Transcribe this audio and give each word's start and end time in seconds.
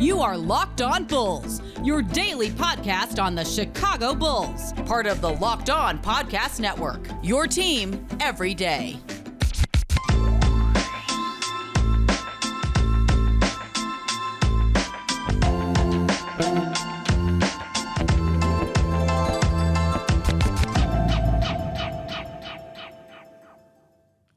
You 0.00 0.20
are 0.20 0.36
Locked 0.36 0.82
On 0.82 1.04
Bulls, 1.04 1.62
your 1.82 2.02
daily 2.02 2.50
podcast 2.50 3.22
on 3.22 3.34
the 3.34 3.44
Chicago 3.44 4.14
Bulls, 4.14 4.72
part 4.86 5.06
of 5.06 5.20
the 5.20 5.30
Locked 5.30 5.70
On 5.70 5.98
Podcast 5.98 6.58
Network. 6.58 7.06
Your 7.22 7.46
team 7.46 8.06
every 8.20 8.54
day. 8.54 8.98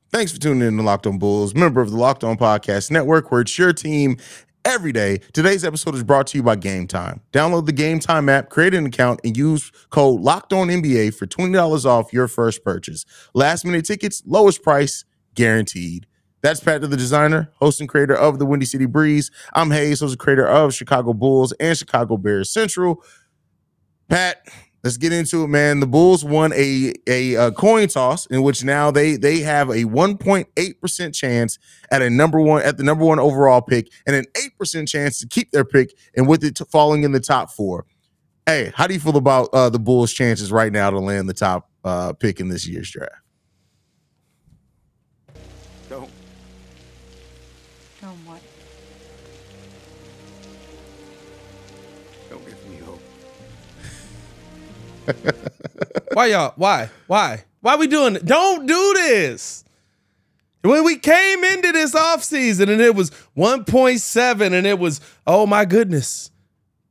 Thanks 0.10 0.32
for 0.32 0.40
tuning 0.40 0.68
in 0.68 0.78
to 0.78 0.84
Locked 0.84 1.06
On 1.06 1.20
Bulls, 1.20 1.54
member 1.54 1.82
of 1.82 1.92
the 1.92 1.98
Locked 1.98 2.24
On 2.24 2.38
Podcast 2.38 2.90
Network, 2.90 3.32
where 3.32 3.42
it's 3.42 3.58
your 3.58 3.72
team 3.72 4.18
every 4.68 4.92
day. 4.92 5.18
Today's 5.32 5.64
episode 5.64 5.96
is 5.96 6.04
brought 6.04 6.28
to 6.28 6.38
you 6.38 6.44
by 6.44 6.58
Game 6.58 6.88
Time. 6.88 7.22
Download 7.32 7.66
the 7.66 7.72
Game 7.72 8.00
Time 8.00 8.28
app, 8.28 8.50
create 8.50 8.74
an 8.74 8.86
account, 8.86 9.22
and 9.24 9.36
use 9.38 9.72
code 9.92 10.20
Locked 10.20 10.52
On 10.52 10.68
NBA 10.68 11.16
for 11.16 11.26
twenty 11.26 11.54
dollars 11.54 11.86
off 11.86 12.12
your 12.12 12.28
first 12.28 12.66
purchase. 12.66 13.06
Last 13.34 13.64
minute 13.64 13.86
tickets, 13.86 14.22
lowest 14.26 14.62
price, 14.62 15.06
guaranteed. 15.36 16.06
That's 16.42 16.60
Pat, 16.60 16.82
the 16.82 16.98
designer, 16.98 17.50
host 17.56 17.80
and 17.80 17.90
creator 17.90 18.16
of 18.16 18.40
the 18.40 18.46
Windy 18.46 18.66
City 18.66 18.86
Breeze. 18.86 19.32
I'm 19.54 19.72
Haize, 19.72 20.02
host 20.02 20.12
and 20.12 20.20
creator 20.20 20.46
of 20.46 20.74
Chicago 20.74 21.14
Bulls 21.14 21.54
and 21.54 21.78
Chicago 21.78 22.18
Bears 22.18 22.52
Central. 22.52 23.02
Pat, 24.10 24.46
let's 24.88 24.96
get 24.96 25.12
into 25.12 25.44
it, 25.44 25.50
man. 25.50 25.82
The 25.82 25.86
Bulls 25.86 26.24
won 26.24 26.54
a, 26.54 26.94
a, 27.08 27.34
a 27.34 27.52
coin 27.52 27.90
toss 27.90 28.26
in 28.28 28.42
which 28.42 28.64
now 28.64 28.90
they 28.90 29.18
they 29.18 29.40
have 29.40 29.70
a 29.70 29.84
1.8 29.84 30.80
percent 30.80 31.14
chance 31.14 31.60
at 31.92 32.02
a 32.02 32.10
number 32.10 32.40
one 32.40 32.62
at 32.64 32.78
the 32.78 32.84
number 32.84 33.04
one 33.04 33.20
overall 33.20 33.62
pick 33.62 33.92
and 34.06 34.16
an 34.16 34.24
eight 34.38 34.58
percent 34.58 34.88
chance 34.88 35.20
to 35.20 35.28
keep 35.28 35.52
their 35.52 35.66
pick 35.66 35.94
and 36.16 36.26
with 36.26 36.42
it 36.42 36.58
falling 36.72 37.04
in 37.04 37.12
the 37.12 37.20
top 37.20 37.52
four. 37.52 37.86
Hey, 38.46 38.72
how 38.76 38.88
do 38.88 38.94
you 38.94 39.00
feel 39.02 39.18
about 39.18 39.50
uh, 39.52 39.70
the 39.70 39.80
Bulls' 39.80 40.14
chances 40.14 40.54
right 40.54 40.72
now 40.72 40.90
to 40.90 41.00
land 41.00 41.28
the 41.28 41.34
top 41.34 41.70
uh, 41.84 42.14
pick 42.14 42.40
in 42.40 42.48
this 42.48 42.66
year's 42.66 42.90
draft? 42.90 43.27
Why 56.14 56.28
y'all? 56.28 56.54
Why? 56.56 56.90
Why? 57.08 57.44
Why 57.62 57.76
we 57.76 57.88
doing 57.88 58.16
it? 58.16 58.26
Don't 58.26 58.66
do 58.66 58.94
this. 58.96 59.64
When 60.62 60.84
we 60.84 60.98
came 60.98 61.44
into 61.44 61.72
this 61.72 61.94
offseason 61.94 62.70
and 62.70 62.82
it 62.82 62.96
was 62.96 63.12
1.7 63.38 64.52
and 64.54 64.68
it 64.68 64.80
was, 64.80 65.00
oh 65.26 65.46
my 65.46 65.66
goodness. 65.66 66.32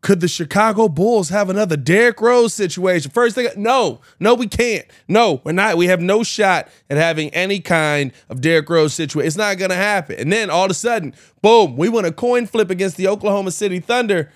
Could 0.02 0.20
the 0.20 0.28
Chicago 0.28 0.88
Bulls 0.88 1.30
have 1.30 1.50
another 1.50 1.76
Derrick 1.76 2.20
Rose 2.20 2.54
situation? 2.54 3.10
First 3.10 3.34
thing, 3.34 3.48
no, 3.56 4.00
no, 4.20 4.34
we 4.34 4.46
can't. 4.46 4.86
No, 5.08 5.40
we're 5.42 5.50
not. 5.50 5.76
We 5.76 5.88
have 5.88 6.00
no 6.00 6.22
shot 6.22 6.68
at 6.88 6.96
having 6.96 7.30
any 7.30 7.58
kind 7.58 8.12
of 8.28 8.40
Derrick 8.40 8.70
Rose 8.70 8.94
situation. 8.94 9.26
It's 9.26 9.36
not 9.36 9.58
going 9.58 9.70
to 9.70 9.76
happen. 9.76 10.16
And 10.16 10.32
then 10.32 10.48
all 10.48 10.66
of 10.66 10.70
a 10.70 10.74
sudden, 10.74 11.12
boom, 11.42 11.76
we 11.76 11.88
win 11.88 12.04
a 12.04 12.12
coin 12.12 12.46
flip 12.46 12.70
against 12.70 12.96
the 12.96 13.08
Oklahoma 13.08 13.50
City 13.50 13.80
Thunder. 13.80 14.30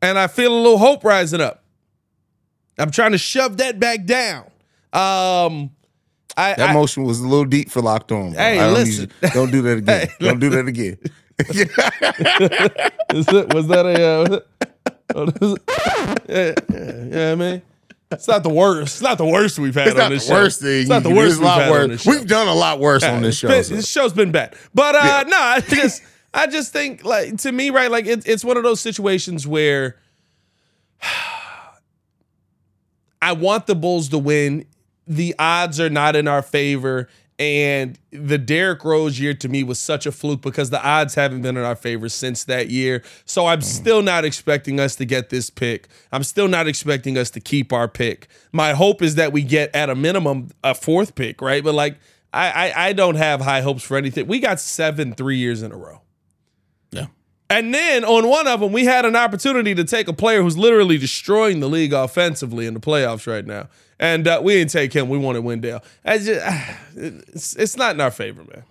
And 0.00 0.20
I 0.20 0.28
feel 0.28 0.54
a 0.54 0.60
little 0.60 0.78
hope 0.78 1.02
rising 1.02 1.40
up. 1.40 1.63
I'm 2.78 2.90
trying 2.90 3.12
to 3.12 3.18
shove 3.18 3.58
that 3.58 3.78
back 3.80 4.04
down. 4.04 4.44
Um, 4.92 5.70
I, 6.36 6.54
That 6.54 6.70
I- 6.70 6.72
motion 6.72 7.04
was 7.04 7.20
a 7.20 7.28
little 7.28 7.44
deep 7.44 7.70
for 7.70 7.80
locked 7.80 8.10
on. 8.12 8.32
bro. 8.32 8.40
Hey, 8.42 8.58
I 8.58 8.64
don't 8.64 8.72
need 8.74 8.78
listen. 8.86 9.10
you- 9.22 9.28
don't 9.30 9.50
do 9.52 9.62
that 9.62 9.78
again. 9.78 10.08
Hey, 10.18 10.26
don't 10.26 10.40
do 10.40 10.50
that 10.50 10.66
again. 10.68 10.98
Is 13.14 13.28
it, 13.28 13.54
was 13.54 13.66
that 13.68 13.86
a? 13.86 14.04
Uh, 14.04 14.20
was 14.22 14.30
it- 14.32 14.46
what 15.12 15.42
is 15.42 15.52
it? 15.52 16.24
yeah, 16.28 16.54
yeah, 16.76 17.18
yeah, 17.18 17.32
I 17.32 17.34
mean, 17.34 17.62
it's 18.10 18.26
not 18.26 18.42
the 18.42 18.48
worst. 18.50 18.94
It's 18.96 19.02
not 19.02 19.18
the 19.18 19.26
worst 19.26 19.58
we've 19.58 19.74
had 19.74 19.88
It's 19.88 19.98
on 20.00 20.10
this 20.10 20.26
show. 20.26 20.34
worst 20.34 20.60
thing. 20.60 20.80
It's 20.82 20.88
not 20.88 21.02
the 21.02 21.10
you 21.10 21.14
can 21.16 21.22
do. 21.24 21.28
worst 21.28 21.32
It's 21.32 21.38
we've 21.40 21.46
lot 21.46 21.60
had 21.62 21.72
on 21.72 21.88
this 21.90 22.02
show. 22.02 22.10
We've 22.10 22.26
done 22.26 22.48
a 22.48 22.54
lot 22.54 22.80
worse 22.80 23.02
on 23.04 23.22
this 23.22 23.36
show. 23.38 23.48
been- 23.48 23.64
so. 23.64 23.74
This 23.76 23.88
show's 23.88 24.12
been 24.12 24.32
bad, 24.32 24.54
but 24.74 24.94
uh, 24.96 25.00
Yeah. 25.04 25.22
no, 25.28 25.36
I 25.38 25.60
just, 25.60 26.02
I 26.32 26.46
just 26.46 26.72
think 26.72 27.04
like 27.04 27.36
to 27.38 27.52
me, 27.52 27.70
right? 27.70 27.90
Like 27.90 28.06
it, 28.06 28.26
it's 28.26 28.44
one 28.44 28.56
of 28.56 28.62
those 28.62 28.80
situations 28.80 29.46
where 29.46 29.96
I 33.24 33.32
want 33.32 33.66
the 33.66 33.74
Bulls 33.74 34.10
to 34.10 34.18
win. 34.18 34.66
The 35.06 35.34
odds 35.38 35.80
are 35.80 35.88
not 35.88 36.14
in 36.14 36.28
our 36.28 36.42
favor. 36.42 37.08
And 37.38 37.98
the 38.10 38.36
Derrick 38.36 38.84
Rose 38.84 39.18
year 39.18 39.32
to 39.34 39.48
me 39.48 39.64
was 39.64 39.78
such 39.78 40.04
a 40.04 40.12
fluke 40.12 40.42
because 40.42 40.68
the 40.68 40.84
odds 40.86 41.14
haven't 41.14 41.40
been 41.40 41.56
in 41.56 41.64
our 41.64 41.74
favor 41.74 42.10
since 42.10 42.44
that 42.44 42.68
year. 42.68 43.02
So 43.24 43.46
I'm 43.46 43.60
mm. 43.60 43.64
still 43.64 44.02
not 44.02 44.26
expecting 44.26 44.78
us 44.78 44.94
to 44.96 45.06
get 45.06 45.30
this 45.30 45.48
pick. 45.48 45.88
I'm 46.12 46.22
still 46.22 46.48
not 46.48 46.68
expecting 46.68 47.16
us 47.16 47.30
to 47.30 47.40
keep 47.40 47.72
our 47.72 47.88
pick. 47.88 48.28
My 48.52 48.74
hope 48.74 49.00
is 49.00 49.14
that 49.14 49.32
we 49.32 49.42
get 49.42 49.74
at 49.74 49.88
a 49.88 49.94
minimum 49.94 50.50
a 50.62 50.74
fourth 50.74 51.14
pick, 51.14 51.40
right? 51.40 51.64
But 51.64 51.74
like 51.74 51.96
I 52.32 52.50
I, 52.50 52.88
I 52.88 52.92
don't 52.92 53.16
have 53.16 53.40
high 53.40 53.62
hopes 53.62 53.82
for 53.82 53.96
anything. 53.96 54.26
We 54.26 54.38
got 54.38 54.60
seven 54.60 55.14
three 55.14 55.38
years 55.38 55.62
in 55.62 55.72
a 55.72 55.76
row. 55.76 56.02
Yeah. 56.92 57.06
And 57.50 57.74
then 57.74 58.04
on 58.04 58.28
one 58.28 58.46
of 58.46 58.60
them, 58.60 58.72
we 58.72 58.84
had 58.84 59.04
an 59.04 59.16
opportunity 59.16 59.74
to 59.74 59.84
take 59.84 60.08
a 60.08 60.12
player 60.12 60.42
who's 60.42 60.56
literally 60.56 60.98
destroying 60.98 61.60
the 61.60 61.68
league 61.68 61.92
offensively 61.92 62.66
in 62.66 62.74
the 62.74 62.80
playoffs 62.80 63.26
right 63.26 63.44
now. 63.44 63.68
And 63.98 64.26
uh, 64.26 64.40
we 64.42 64.54
didn't 64.54 64.70
take 64.70 64.92
him. 64.92 65.08
We 65.08 65.18
wanted 65.18 65.44
Wendell. 65.44 65.82
Just, 66.06 66.28
it's, 66.96 67.56
it's 67.56 67.76
not 67.76 67.94
in 67.94 68.00
our 68.00 68.10
favor, 68.10 68.44
man. 68.44 68.64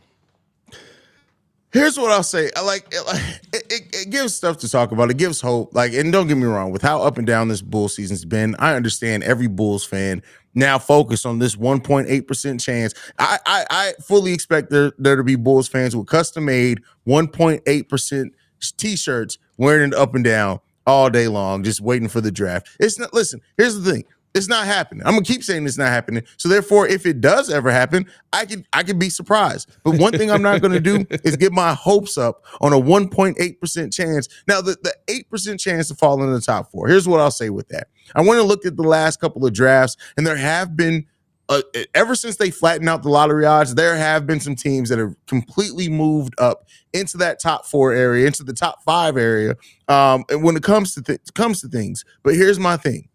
Here's 1.71 1.97
what 1.97 2.11
I'll 2.11 2.21
say. 2.21 2.51
I 2.55 2.61
like 2.61 2.85
it, 2.91 3.03
like, 3.07 3.41
it, 3.51 3.63
it, 3.71 3.95
it 3.95 4.09
gives 4.11 4.35
stuff 4.35 4.57
to 4.59 4.69
talk 4.69 4.91
about. 4.91 5.09
It 5.09 5.17
gives 5.17 5.41
hope. 5.41 5.73
Like, 5.73 5.93
and 5.93 6.11
don't 6.11 6.27
get 6.27 6.37
me 6.37 6.43
wrong, 6.43 6.71
with 6.71 6.83
how 6.83 7.01
up 7.01 7.17
and 7.17 7.25
down 7.25 7.47
this 7.47 7.63
bull 7.63 7.89
season's 7.89 8.25
been, 8.25 8.55
I 8.59 8.75
understand 8.75 9.23
every 9.23 9.47
Bulls 9.47 9.83
fan 9.83 10.21
now 10.53 10.77
focus 10.77 11.25
on 11.25 11.39
this 11.39 11.55
1.8% 11.55 12.61
chance. 12.63 12.93
I 13.17 13.39
I, 13.45 13.65
I 13.71 13.93
fully 14.03 14.33
expect 14.33 14.69
there, 14.69 14.93
there 14.99 15.15
to 15.15 15.23
be 15.23 15.35
Bulls 15.35 15.67
fans 15.67 15.95
with 15.95 16.05
custom 16.05 16.45
made 16.45 16.79
1.8% 17.07 18.31
t-shirts 18.71 19.37
wearing 19.57 19.91
it 19.91 19.95
up 19.95 20.15
and 20.15 20.23
down 20.23 20.59
all 20.85 21.09
day 21.09 21.27
long, 21.27 21.63
just 21.63 21.81
waiting 21.81 22.07
for 22.09 22.21
the 22.21 22.31
draft. 22.31 22.67
It's 22.79 22.99
not 22.99 23.13
listen, 23.13 23.41
here's 23.57 23.79
the 23.79 23.91
thing. 23.91 24.05
It's 24.35 24.47
not 24.47 24.65
happening. 24.65 25.05
I'm 25.05 25.13
gonna 25.13 25.25
keep 25.25 25.43
saying 25.43 25.65
it's 25.67 25.77
not 25.77 25.89
happening. 25.89 26.23
So 26.37 26.49
therefore, 26.49 26.87
if 26.87 27.05
it 27.05 27.21
does 27.21 27.51
ever 27.51 27.71
happen, 27.71 28.07
I 28.31 28.45
could 28.45 28.65
I 28.73 28.81
could 28.81 28.97
be 28.97 29.09
surprised. 29.09 29.69
But 29.83 29.99
one 29.99 30.11
thing 30.11 30.31
I'm 30.31 30.41
not 30.41 30.61
gonna 30.61 30.79
do 30.79 31.05
is 31.23 31.35
get 31.37 31.51
my 31.51 31.73
hopes 31.73 32.17
up 32.17 32.43
on 32.59 32.73
a 32.73 32.79
1.8% 32.79 33.93
chance. 33.93 34.27
Now, 34.47 34.61
the, 34.61 34.75
the 34.81 35.23
8% 35.31 35.59
chance 35.59 35.87
to 35.89 35.95
fall 35.95 36.23
in 36.23 36.33
the 36.33 36.41
top 36.41 36.71
four. 36.71 36.87
Here's 36.87 37.07
what 37.07 37.19
I'll 37.19 37.31
say 37.31 37.51
with 37.51 37.67
that. 37.69 37.89
I 38.15 38.21
want 38.21 38.39
to 38.39 38.43
look 38.43 38.65
at 38.65 38.75
the 38.75 38.83
last 38.83 39.19
couple 39.19 39.45
of 39.45 39.53
drafts, 39.53 39.97
and 40.17 40.25
there 40.25 40.35
have 40.35 40.75
been 40.75 41.05
uh, 41.49 41.61
ever 41.93 42.15
since 42.15 42.37
they 42.37 42.49
flattened 42.51 42.87
out 42.89 43.03
the 43.03 43.09
lottery 43.09 43.45
odds, 43.45 43.75
there 43.75 43.95
have 43.95 44.25
been 44.25 44.39
some 44.39 44.55
teams 44.55 44.89
that 44.89 44.97
have 44.99 45.15
completely 45.27 45.89
moved 45.89 46.33
up 46.39 46.65
into 46.93 47.17
that 47.17 47.39
top 47.39 47.65
four 47.65 47.91
area, 47.93 48.25
into 48.25 48.43
the 48.43 48.53
top 48.53 48.81
five 48.83 49.17
area. 49.17 49.55
Um, 49.87 50.23
and 50.29 50.43
when 50.43 50.55
it 50.55 50.63
comes 50.63 50.93
to 50.95 51.01
th- 51.01 51.19
comes 51.35 51.61
to 51.61 51.67
things, 51.67 52.05
but 52.23 52.35
here's 52.35 52.59
my 52.59 52.77
thing: 52.77 53.09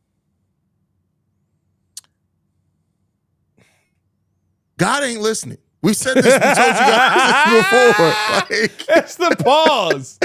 God 4.78 5.02
ain't 5.02 5.20
listening. 5.20 5.58
We 5.82 5.94
said 5.94 6.14
this. 6.16 6.24
We 6.26 6.30
told 6.32 6.40
you 6.40 6.54
guys 6.74 7.44
this 7.46 7.64
before. 7.70 8.06
Like, 8.34 8.96
It's 8.98 9.14
the 9.16 9.36
pause. 9.44 10.18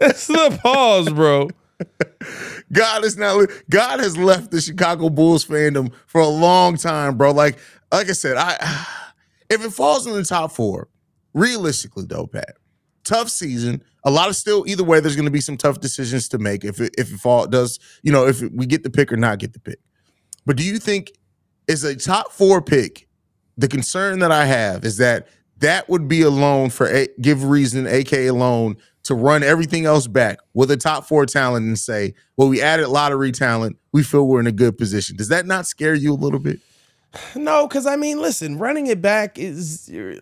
it's 0.00 0.26
the 0.26 0.58
pause, 0.62 1.08
bro. 1.10 1.48
God 2.72 3.04
is 3.04 3.16
not. 3.16 3.48
God 3.70 4.00
has 4.00 4.16
left 4.16 4.50
the 4.50 4.60
Chicago 4.60 5.08
Bulls 5.08 5.44
fandom 5.44 5.92
for 6.06 6.20
a 6.20 6.28
long 6.28 6.76
time, 6.76 7.16
bro. 7.16 7.32
Like, 7.32 7.58
like 7.92 8.08
I 8.08 8.12
said, 8.12 8.36
I 8.36 8.86
if 9.50 9.64
it 9.64 9.70
falls 9.70 10.06
in 10.06 10.14
the 10.14 10.24
top 10.24 10.52
four, 10.52 10.88
realistically 11.34 12.06
though, 12.06 12.26
Pat, 12.26 12.56
tough 13.04 13.28
season. 13.28 13.82
A 14.04 14.10
lot 14.10 14.28
of 14.28 14.36
still 14.36 14.64
either 14.68 14.84
way. 14.84 15.00
There's 15.00 15.16
going 15.16 15.26
to 15.26 15.32
be 15.32 15.40
some 15.40 15.56
tough 15.56 15.80
decisions 15.80 16.28
to 16.28 16.38
make 16.38 16.64
if 16.64 16.80
it, 16.80 16.94
if 16.96 17.12
it 17.12 17.18
fall 17.18 17.46
does 17.46 17.80
you 18.02 18.12
know 18.12 18.26
if 18.26 18.40
we 18.52 18.66
get 18.66 18.84
the 18.84 18.90
pick 18.90 19.12
or 19.12 19.16
not 19.16 19.38
get 19.38 19.52
the 19.52 19.60
pick. 19.60 19.78
But 20.44 20.56
do 20.56 20.64
you 20.64 20.78
think 20.78 21.12
is 21.66 21.82
a 21.84 21.96
top 21.96 22.32
four 22.32 22.62
pick? 22.62 23.08
The 23.58 23.68
concern 23.68 24.18
that 24.18 24.30
I 24.30 24.44
have 24.44 24.84
is 24.84 24.98
that 24.98 25.28
that 25.58 25.88
would 25.88 26.08
be 26.08 26.22
a 26.22 26.30
loan 26.30 26.70
for 26.70 26.86
a, 26.86 27.08
give 27.20 27.44
reason, 27.44 27.86
aka 27.86 28.30
loan, 28.30 28.76
to 29.06 29.14
run 29.14 29.42
everything 29.42 29.86
else 29.86 30.06
back 30.06 30.38
with 30.54 30.70
a 30.70 30.76
top 30.76 31.06
four 31.06 31.26
talent 31.26 31.66
and 31.66 31.78
say, 31.78 32.14
well, 32.36 32.48
we 32.48 32.60
added 32.60 32.88
lottery 32.88 33.32
talent. 33.32 33.76
We 33.92 34.02
feel 34.02 34.26
we're 34.26 34.40
in 34.40 34.46
a 34.46 34.52
good 34.52 34.76
position. 34.76 35.16
Does 35.16 35.28
that 35.28 35.46
not 35.46 35.66
scare 35.66 35.94
you 35.94 36.12
a 36.12 36.16
little 36.16 36.40
bit? 36.40 36.60
No, 37.34 37.66
because 37.66 37.86
I 37.86 37.96
mean, 37.96 38.20
listen, 38.20 38.58
running 38.58 38.86
it 38.88 39.00
back 39.00 39.38
is 39.38 39.86
the 39.86 40.20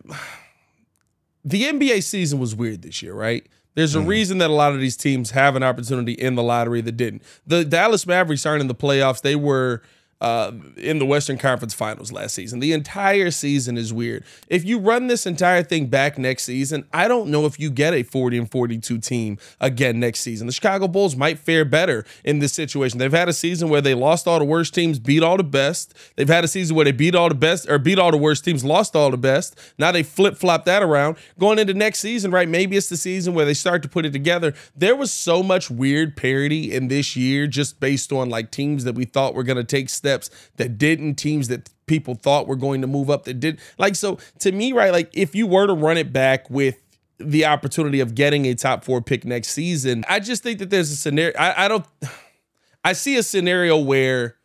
NBA 1.44 2.02
season 2.02 2.38
was 2.38 2.54
weird 2.54 2.82
this 2.82 3.02
year, 3.02 3.14
right? 3.14 3.46
There's 3.75 3.94
a 3.94 3.98
mm-hmm. 3.98 4.08
reason 4.08 4.38
that 4.38 4.50
a 4.50 4.52
lot 4.54 4.72
of 4.72 4.81
these 4.81 4.96
teams 4.96 5.32
have 5.32 5.56
an 5.56 5.62
opportunity 5.62 6.12
in 6.12 6.37
the 6.37 6.42
lottery 6.42 6.80
that 6.82 6.96
didn't. 6.96 7.22
The 7.46 7.64
Dallas 7.64 8.06
Mavericks 8.06 8.46
aren't 8.46 8.60
in 8.60 8.69
the 8.69 8.75
playoffs. 8.75 9.22
They 9.22 9.34
were 9.34 9.82
uh, 10.25 10.53
in 10.79 10.99
the 10.99 11.05
Western 11.05 11.37
Conference 11.37 11.75
Finals 11.75 12.11
last 12.11 12.35
season. 12.35 12.59
The 12.59 12.73
entire 12.73 13.31
season 13.31 13.76
is 13.76 13.93
weird. 13.93 14.25
If 14.49 14.65
you 14.65 14.79
run 14.79 15.06
this 15.06 15.26
entire 15.26 15.62
thing 15.62 15.88
back 15.88 16.17
next 16.17 16.44
season, 16.44 16.87
I 16.94 17.09
don't 17.09 17.29
know 17.29 17.44
if 17.44 17.61
you 17.61 17.69
get 17.69 17.93
a 17.93 18.03
40 18.05 18.38
and 18.38 18.50
42 18.50 18.97
team 19.00 19.37
again 19.61 20.00
next 20.00 20.21
season. 20.21 20.47
The 20.47 20.55
Chicago 20.55 20.88
Bulls 20.88 21.15
might 21.15 21.38
fare 21.38 21.67
better 21.67 22.06
in 22.25 22.38
this 22.38 22.55
situation. 22.55 22.99
They've 22.99 23.12
had 23.12 23.29
a 23.29 23.35
season 23.35 23.69
where 23.69 23.82
they 23.82 23.93
lost 23.93 24.26
all 24.26 24.38
the 24.38 24.47
worst 24.47 24.73
teams, 24.73 24.99
beat 24.99 25.23
all 25.23 25.37
the 25.37 25.44
best. 25.44 25.93
They've 26.17 26.26
had 26.26 26.43
a 26.43 26.49
season 26.49 26.75
where 26.75 26.87
they 26.87 26.93
beat 26.93 27.15
all 27.15 27.29
the 27.29 27.35
best 27.35 27.69
or 27.69 27.79
beat 27.79 27.99
all 27.99 28.11
the 28.11 28.17
worst 28.17 28.47
teams, 28.47 28.65
lost 28.65 28.97
all 28.97 29.11
the 29.11 29.19
best. 29.19 29.59
Now 29.76 29.93
they 29.93 30.03
flip 30.03 30.38
flop 30.38 30.65
that 30.65 30.82
around. 30.82 31.19
Going 31.38 31.59
into 31.59 31.75
next 31.75 31.99
season, 31.99 32.31
right? 32.31 32.49
Maybe 32.49 32.79
it's 32.79 32.88
the 32.88 32.97
season 32.97 33.35
where 33.35 33.44
they 33.44 33.53
start 33.53 33.82
to 33.82 33.91
put 33.91 34.06
it 34.06 34.15
together. 34.15 34.55
There 34.75 34.97
was 34.97 35.12
so 35.12 35.43
much 35.43 35.71
weird 35.71 36.17
parity 36.17 36.73
in 36.73 36.88
this 36.88 37.15
year 37.15 37.47
just 37.47 37.79
based 37.79 38.11
on 38.11 38.31
like 38.31 38.50
teams 38.50 38.85
that 38.85 38.94
we 38.94 39.05
thought 39.05 39.35
were 39.35 39.43
going 39.43 39.59
to 39.59 39.65
take 39.65 39.91
steps 39.91 40.13
steps 40.14 40.50
that 40.56 40.78
didn't, 40.78 41.16
teams 41.16 41.49
that 41.49 41.70
people 41.87 42.14
thought 42.14 42.46
were 42.46 42.56
going 42.56 42.81
to 42.81 42.87
move 42.87 43.11
up 43.11 43.25
that 43.25 43.40
did. 43.40 43.61
Like, 43.78 43.96
so 43.96 44.19
to 44.40 44.52
me, 44.52 44.72
right, 44.72 44.93
like 44.93 45.11
if 45.12 45.34
you 45.34 45.46
were 45.46 45.66
to 45.66 45.75
run 45.75 45.99
it 45.99 46.12
back 46.12 46.49
with 46.50 46.78
the 47.19 47.44
opportunity 47.44 48.00
of 48.00 48.14
getting 48.14 48.46
a 48.46 48.55
top 48.55 48.84
four 48.84 49.00
pick 49.00 49.25
next 49.25 49.49
season, 49.49 50.05
I 50.08 50.20
just 50.20 50.43
think 50.43 50.58
that 50.61 50.70
there's 50.70 50.90
a 50.90 50.96
scenario. 50.96 51.37
I, 51.38 51.64
I 51.64 51.69
don't, 51.69 51.87
I 52.84 52.93
see 52.93 53.16
a 53.16 53.22
scenario 53.22 53.78
where, 53.78 54.37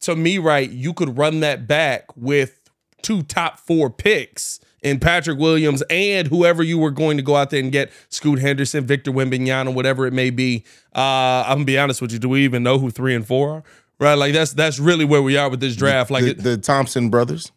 to 0.00 0.14
me, 0.14 0.38
right, 0.38 0.68
you 0.68 0.92
could 0.92 1.16
run 1.16 1.40
that 1.40 1.66
back 1.66 2.16
with 2.16 2.60
two 3.02 3.22
top 3.22 3.58
four 3.58 3.90
picks 3.90 4.60
in 4.82 5.00
Patrick 5.00 5.38
Williams 5.38 5.82
and 5.90 6.28
whoever 6.28 6.62
you 6.62 6.78
were 6.78 6.90
going 6.90 7.16
to 7.16 7.22
go 7.22 7.34
out 7.36 7.50
there 7.50 7.60
and 7.60 7.72
get, 7.72 7.90
Scoot 8.08 8.38
Henderson, 8.38 8.86
Victor 8.86 9.10
Wembanyama, 9.10 9.72
whatever 9.72 10.06
it 10.06 10.12
may 10.12 10.30
be. 10.30 10.64
Uh, 10.94 11.42
I'm 11.46 11.58
gonna 11.58 11.64
be 11.64 11.78
honest 11.78 12.00
with 12.00 12.12
you. 12.12 12.18
Do 12.18 12.28
we 12.28 12.44
even 12.44 12.62
know 12.62 12.78
who 12.78 12.90
three 12.90 13.14
and 13.14 13.26
four 13.26 13.50
are? 13.50 13.62
Right? 13.98 14.14
Like 14.14 14.32
that's 14.32 14.52
that's 14.52 14.78
really 14.78 15.04
where 15.04 15.22
we 15.22 15.36
are 15.36 15.48
with 15.48 15.60
this 15.60 15.76
draft. 15.76 16.10
Like 16.10 16.24
the, 16.24 16.30
it, 16.30 16.42
the 16.42 16.56
Thompson 16.56 17.10
brothers. 17.10 17.52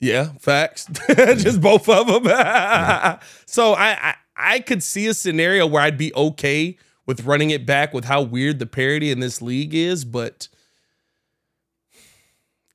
Yeah, 0.00 0.32
facts. 0.40 0.86
Just 1.16 1.60
both 1.60 1.88
of 1.88 2.06
them. 2.08 2.24
so 3.46 3.74
I, 3.74 4.10
I 4.10 4.14
I 4.36 4.60
could 4.60 4.82
see 4.82 5.06
a 5.06 5.14
scenario 5.14 5.66
where 5.66 5.82
I'd 5.82 5.98
be 5.98 6.12
okay 6.14 6.76
with 7.06 7.24
running 7.24 7.50
it 7.50 7.66
back 7.66 7.92
with 7.92 8.04
how 8.04 8.22
weird 8.22 8.58
the 8.58 8.66
parity 8.66 9.10
in 9.10 9.20
this 9.20 9.42
league 9.42 9.74
is, 9.74 10.04
but 10.04 10.48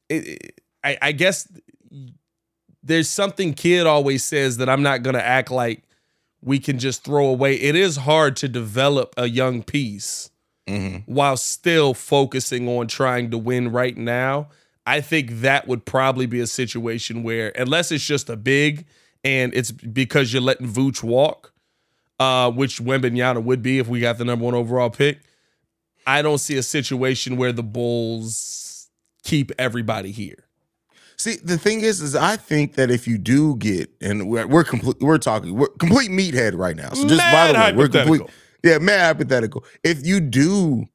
it, 0.10 0.28
it, 0.28 0.62
I, 0.84 0.98
I 1.02 1.12
guess 1.12 1.48
there's 2.84 3.10
something 3.10 3.54
kid 3.54 3.86
always 3.88 4.24
says 4.24 4.58
that 4.58 4.70
I'm 4.70 4.82
not 4.84 5.04
gonna 5.04 5.20
act 5.20 5.52
like 5.52 5.84
we 6.42 6.60
can 6.60 6.80
just 6.80 7.04
throw 7.04 7.28
away. 7.28 7.56
It 7.56 7.76
is 7.76 7.98
hard 7.98 8.38
to 8.38 8.48
develop 8.48 9.14
a 9.18 9.28
young 9.28 9.64
piece 9.64 10.30
mm-hmm. 10.68 11.12
while 11.12 11.38
still 11.38 11.94
focusing 11.94 12.68
on 12.68 12.88
trying 12.88 13.32
to 13.32 13.38
win 13.38 13.72
right 13.72 13.98
now, 13.98 14.50
I 14.86 15.02
think 15.02 15.42
that 15.42 15.68
would 15.68 15.86
probably 15.86 16.26
be 16.26 16.40
a 16.40 16.48
situation 16.48 17.24
where, 17.24 17.52
unless 17.56 17.92
it's 17.92 18.06
just 18.06 18.30
a 18.30 18.38
big 18.38 18.86
and 19.24 19.54
it's 19.54 19.72
because 19.72 20.32
you're 20.32 20.42
letting 20.42 20.68
Vooch 20.68 21.04
walk, 21.04 21.52
uh, 22.20 22.52
which 22.52 22.80
Wembanyama 22.80 23.44
would 23.44 23.62
be 23.62 23.80
if 23.80 23.88
we 23.88 24.00
got 24.00 24.18
the 24.18 24.26
number 24.26 24.46
one 24.46 24.56
overall 24.56 24.90
pick, 24.90 25.20
I 26.06 26.22
don't 26.22 26.38
see 26.38 26.58
a 26.58 26.64
situation 26.64 27.36
where 27.36 27.52
the 27.52 27.64
Bulls 27.64 28.88
keep 29.24 29.52
everybody 29.60 30.12
here. 30.12 30.46
See, 31.18 31.36
the 31.44 31.58
thing 31.58 31.82
is, 31.82 32.00
is 32.00 32.16
I 32.16 32.38
think 32.38 32.76
that 32.76 32.92
if 32.92 33.08
you 33.08 33.18
do 33.18 33.56
get, 33.58 33.90
and 34.00 34.30
we're, 34.30 34.46
we're 34.48 34.64
complete, 34.64 35.02
we're 35.02 35.18
talking, 35.18 35.56
we're 35.56 35.68
complete 35.68 36.12
meathead 36.12 36.56
right 36.56 36.76
now. 36.76 36.92
So 36.92 37.08
just 37.08 37.18
Mad 37.18 37.54
by 37.54 37.72
the 37.72 37.76
way, 37.76 37.78
we're 37.78 37.90
complete 37.90 38.22
yeah, 38.68 38.78
man, 38.80 39.00
hypothetical. 39.00 39.64
If 39.84 40.06
you 40.06 40.20
do 40.20 40.86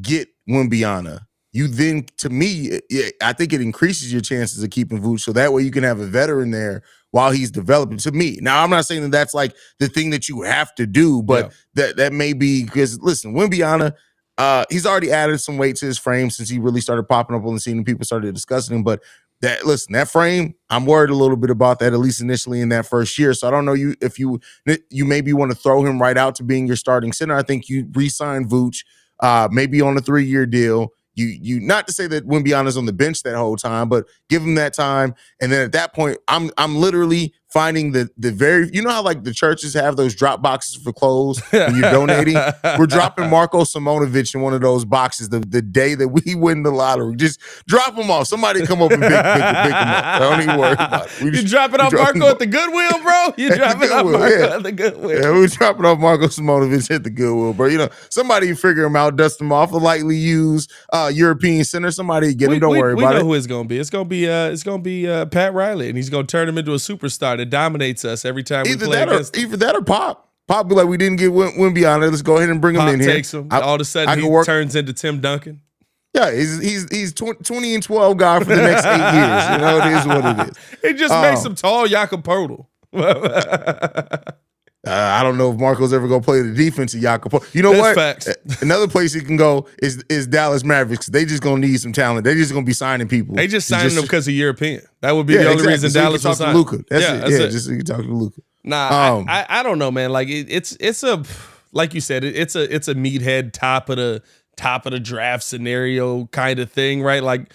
get 0.00 0.28
Wembanyama, 0.48 1.20
you 1.52 1.68
then, 1.68 2.06
to 2.18 2.30
me, 2.30 2.80
I 3.22 3.32
think 3.32 3.52
it 3.52 3.60
increases 3.60 4.12
your 4.12 4.22
chances 4.22 4.62
of 4.62 4.70
keeping 4.70 5.00
Vooch. 5.00 5.20
So 5.20 5.32
that 5.32 5.52
way 5.52 5.62
you 5.62 5.70
can 5.70 5.84
have 5.84 6.00
a 6.00 6.06
veteran 6.06 6.50
there 6.50 6.82
while 7.12 7.30
he's 7.30 7.52
developing. 7.52 7.98
To 7.98 8.10
me, 8.10 8.38
now 8.40 8.64
I'm 8.64 8.70
not 8.70 8.86
saying 8.86 9.02
that 9.02 9.12
that's 9.12 9.34
like 9.34 9.54
the 9.78 9.88
thing 9.88 10.10
that 10.10 10.28
you 10.28 10.42
have 10.42 10.74
to 10.74 10.86
do, 10.86 11.22
but 11.22 11.44
yeah. 11.44 11.50
that 11.74 11.96
that 11.96 12.12
may 12.12 12.32
be 12.32 12.64
because 12.64 13.00
listen, 13.00 13.34
Wembanyama, 13.34 13.94
uh, 14.36 14.64
he's 14.68 14.84
already 14.84 15.12
added 15.12 15.38
some 15.38 15.56
weight 15.56 15.76
to 15.76 15.86
his 15.86 15.96
frame 15.96 16.28
since 16.28 16.48
he 16.48 16.58
really 16.58 16.80
started 16.80 17.04
popping 17.04 17.36
up 17.36 17.44
on 17.44 17.54
the 17.54 17.60
scene 17.60 17.76
and 17.76 17.86
people 17.86 18.04
started 18.04 18.34
discussing 18.34 18.74
him. 18.74 18.82
But 18.82 19.00
that 19.44 19.66
listen, 19.66 19.92
that 19.92 20.08
frame, 20.08 20.54
I'm 20.70 20.86
worried 20.86 21.10
a 21.10 21.14
little 21.14 21.36
bit 21.36 21.50
about 21.50 21.78
that, 21.80 21.92
at 21.92 21.98
least 21.98 22.20
initially 22.20 22.60
in 22.60 22.70
that 22.70 22.86
first 22.86 23.18
year. 23.18 23.34
So 23.34 23.46
I 23.46 23.50
don't 23.50 23.64
know 23.64 23.74
you 23.74 23.94
if 24.00 24.18
you 24.18 24.40
you 24.90 25.04
maybe 25.04 25.32
want 25.32 25.52
to 25.52 25.56
throw 25.56 25.84
him 25.84 26.00
right 26.00 26.16
out 26.16 26.34
to 26.36 26.42
being 26.42 26.66
your 26.66 26.76
starting 26.76 27.12
center. 27.12 27.34
I 27.34 27.42
think 27.42 27.68
you 27.68 27.86
re-sign 27.92 28.48
Vooch, 28.48 28.84
uh, 29.20 29.48
maybe 29.52 29.80
on 29.80 29.96
a 29.96 30.00
three-year 30.00 30.46
deal. 30.46 30.92
You 31.14 31.26
you 31.26 31.60
not 31.60 31.86
to 31.86 31.92
say 31.92 32.06
that 32.08 32.26
Wembanyama's 32.26 32.76
on 32.76 32.86
the 32.86 32.92
bench 32.92 33.22
that 33.22 33.36
whole 33.36 33.56
time, 33.56 33.88
but 33.88 34.06
give 34.28 34.42
him 34.42 34.56
that 34.56 34.74
time. 34.74 35.14
And 35.40 35.52
then 35.52 35.64
at 35.64 35.72
that 35.72 35.94
point, 35.94 36.18
I'm 36.26 36.50
I'm 36.56 36.76
literally 36.76 37.34
finding 37.54 37.92
the 37.92 38.10
the 38.18 38.32
very 38.32 38.68
you 38.72 38.82
know 38.82 38.90
how 38.90 39.00
like 39.00 39.22
the 39.22 39.32
churches 39.32 39.74
have 39.74 39.96
those 39.96 40.12
drop 40.12 40.42
boxes 40.42 40.74
for 40.82 40.92
clothes 40.92 41.40
when 41.50 41.76
you're 41.76 41.90
donating. 41.90 42.34
We're 42.76 42.86
dropping 42.86 43.30
Marko 43.30 43.60
Simonovic 43.60 44.34
in 44.34 44.40
one 44.40 44.54
of 44.54 44.60
those 44.60 44.84
boxes 44.84 45.28
the, 45.28 45.38
the 45.38 45.62
day 45.62 45.94
that 45.94 46.08
we 46.08 46.34
win 46.34 46.64
the 46.64 46.72
lottery. 46.72 47.14
Just 47.14 47.40
drop 47.68 47.94
them 47.94 48.10
off. 48.10 48.26
Somebody 48.26 48.66
come 48.66 48.82
up 48.82 48.90
and 48.90 49.00
pick, 49.00 49.10
pick, 49.10 49.22
pick 49.22 49.24
them 49.24 49.88
up. 49.88 50.20
Don't 50.20 50.40
even 50.42 50.58
worry 50.58 50.72
about 50.72 51.06
it. 51.06 51.22
We 51.22 51.30
you 51.38 51.46
dropping 51.46 51.78
off 51.78 51.92
Marko 51.92 52.26
at 52.26 52.40
the 52.40 52.46
Goodwill, 52.46 53.02
bro? 53.02 53.14
You 53.44 53.54
dropping 53.54 53.90
off 53.90 54.06
Marko 54.06 54.26
yeah. 54.26 54.56
at 54.56 54.62
the 54.64 54.72
Goodwill? 54.72 55.22
Yeah, 55.22 55.30
we're 55.30 55.46
dropping 55.46 55.84
off 55.84 55.98
Marko 55.98 56.26
Simonovic 56.26 56.90
at 56.90 57.04
the 57.04 57.10
Goodwill, 57.10 57.52
bro. 57.52 57.68
You 57.68 57.78
know, 57.78 57.88
somebody 58.10 58.52
figure 58.54 58.84
him 58.84 58.96
out, 58.96 59.16
dust 59.16 59.40
him 59.40 59.52
off, 59.52 59.70
a 59.72 59.76
lightly 59.76 60.16
used 60.16 60.72
uh, 60.92 61.10
European 61.14 61.62
center. 61.64 61.92
Somebody 61.92 62.34
get 62.34 62.52
him. 62.52 62.58
Don't 62.58 62.72
we, 62.72 62.80
worry 62.80 62.94
we 62.94 63.02
about 63.04 63.14
it. 63.14 63.18
We 63.18 63.22
know 63.22 63.28
who 63.28 63.34
it's 63.34 63.46
gonna 63.46 63.68
be. 63.68 63.78
It's 63.78 63.90
gonna 63.90 64.04
be 64.04 64.28
uh, 64.28 64.48
it's 64.48 64.64
gonna 64.64 64.82
be 64.82 65.08
uh, 65.08 65.26
Pat 65.26 65.54
Riley, 65.54 65.88
and 65.88 65.96
he's 65.96 66.10
gonna 66.10 66.26
turn 66.26 66.48
him 66.48 66.58
into 66.58 66.72
a 66.72 66.76
superstar 66.76 67.38
that 67.44 67.50
dominates 67.50 68.04
us 68.04 68.24
every 68.24 68.42
time 68.42 68.66
either 68.66 68.86
we 68.86 68.90
play 68.90 68.98
that 68.98 69.08
against 69.08 69.36
or, 69.36 69.40
Either 69.40 69.56
that 69.58 69.76
or 69.76 69.82
Pop. 69.82 70.32
Pop 70.46 70.68
be 70.68 70.74
like, 70.74 70.86
we 70.86 70.96
didn't 70.96 71.16
get 71.16 71.30
on 71.30 72.02
it. 72.02 72.06
Let's 72.06 72.22
go 72.22 72.36
ahead 72.36 72.50
and 72.50 72.60
bring 72.60 72.76
Pop 72.76 72.88
him 72.88 73.00
in 73.00 73.06
takes 73.06 73.32
here. 73.32 73.40
Him. 73.40 73.48
I, 73.50 73.60
All 73.60 73.74
of 73.76 73.80
a 73.80 73.84
sudden, 73.84 74.18
he 74.18 74.28
work. 74.28 74.46
turns 74.46 74.76
into 74.76 74.92
Tim 74.92 75.20
Duncan. 75.20 75.60
Yeah, 76.14 76.30
he's 76.32 76.60
he's 76.60 76.86
he's 76.90 77.12
20 77.12 77.74
and 77.74 77.82
12 77.82 78.16
guy 78.16 78.38
for 78.38 78.44
the 78.44 78.56
next 78.56 78.86
eight 78.86 78.92
years. 78.92 79.50
You 79.50 79.58
know, 79.58 79.78
it 79.78 79.86
is 79.98 80.06
what 80.06 80.24
it 80.24 80.38
is. 80.48 80.56
It 80.84 80.94
just 80.94 81.12
um, 81.12 81.22
makes 81.22 81.44
him 81.44 81.54
tall 81.54 81.86
Jakob. 81.88 82.24
Uh, 84.86 84.90
I 84.90 85.22
don't 85.22 85.38
know 85.38 85.50
if 85.50 85.58
Marko's 85.58 85.92
ever 85.92 86.06
gonna 86.08 86.22
play 86.22 86.42
the 86.42 86.52
defense 86.52 86.94
of 86.94 87.00
Jakob. 87.00 87.32
You 87.52 87.62
know 87.62 87.72
That's 87.72 87.96
what? 87.96 88.24
Facts. 88.24 88.62
Another 88.62 88.86
place 88.86 89.12
he 89.12 89.20
can 89.20 89.36
go 89.36 89.66
is 89.82 90.04
is 90.10 90.26
Dallas 90.26 90.64
Mavericks. 90.64 91.06
They 91.06 91.24
just 91.24 91.42
gonna 91.42 91.60
need 91.60 91.80
some 91.80 91.92
talent. 91.92 92.24
They 92.24 92.34
just 92.34 92.52
gonna 92.52 92.66
be 92.66 92.72
signing 92.72 93.08
people. 93.08 93.34
They 93.34 93.46
just 93.46 93.66
signing 93.66 93.94
them 93.94 94.02
because 94.02 94.28
of 94.28 94.34
European. 94.34 94.82
That 95.00 95.12
would 95.12 95.26
be 95.26 95.34
yeah, 95.34 95.44
the 95.44 95.44
only 95.46 95.54
exactly. 95.54 95.72
reason 95.72 95.90
so 95.90 96.00
Dallas 96.00 96.22
talk 96.22 96.36
to 96.38 96.52
Luka. 96.52 96.84
That's 96.88 97.02
yeah, 97.02 97.14
it. 97.14 97.20
That's 97.20 97.32
yeah, 97.32 97.38
it. 97.38 97.50
just 97.50 97.66
so 97.66 97.72
you 97.72 97.82
talk 97.82 98.02
to 98.02 98.02
Luka. 98.02 98.40
Nah, 98.62 99.16
um, 99.16 99.26
I, 99.28 99.42
I, 99.42 99.60
I 99.60 99.62
don't 99.62 99.78
know, 99.78 99.90
man. 99.90 100.10
Like 100.10 100.28
it, 100.28 100.46
it's 100.50 100.76
it's 100.80 101.02
a 101.02 101.22
like 101.72 101.94
you 101.94 102.00
said, 102.00 102.24
it, 102.24 102.36
it's 102.36 102.54
a 102.54 102.74
it's 102.74 102.88
a 102.88 102.94
meathead 102.94 103.52
top 103.52 103.88
of 103.88 103.96
the 103.96 104.22
top 104.56 104.86
of 104.86 104.92
the 104.92 105.00
draft 105.00 105.42
scenario 105.42 106.26
kind 106.26 106.58
of 106.58 106.70
thing, 106.70 107.02
right? 107.02 107.22
Like 107.22 107.52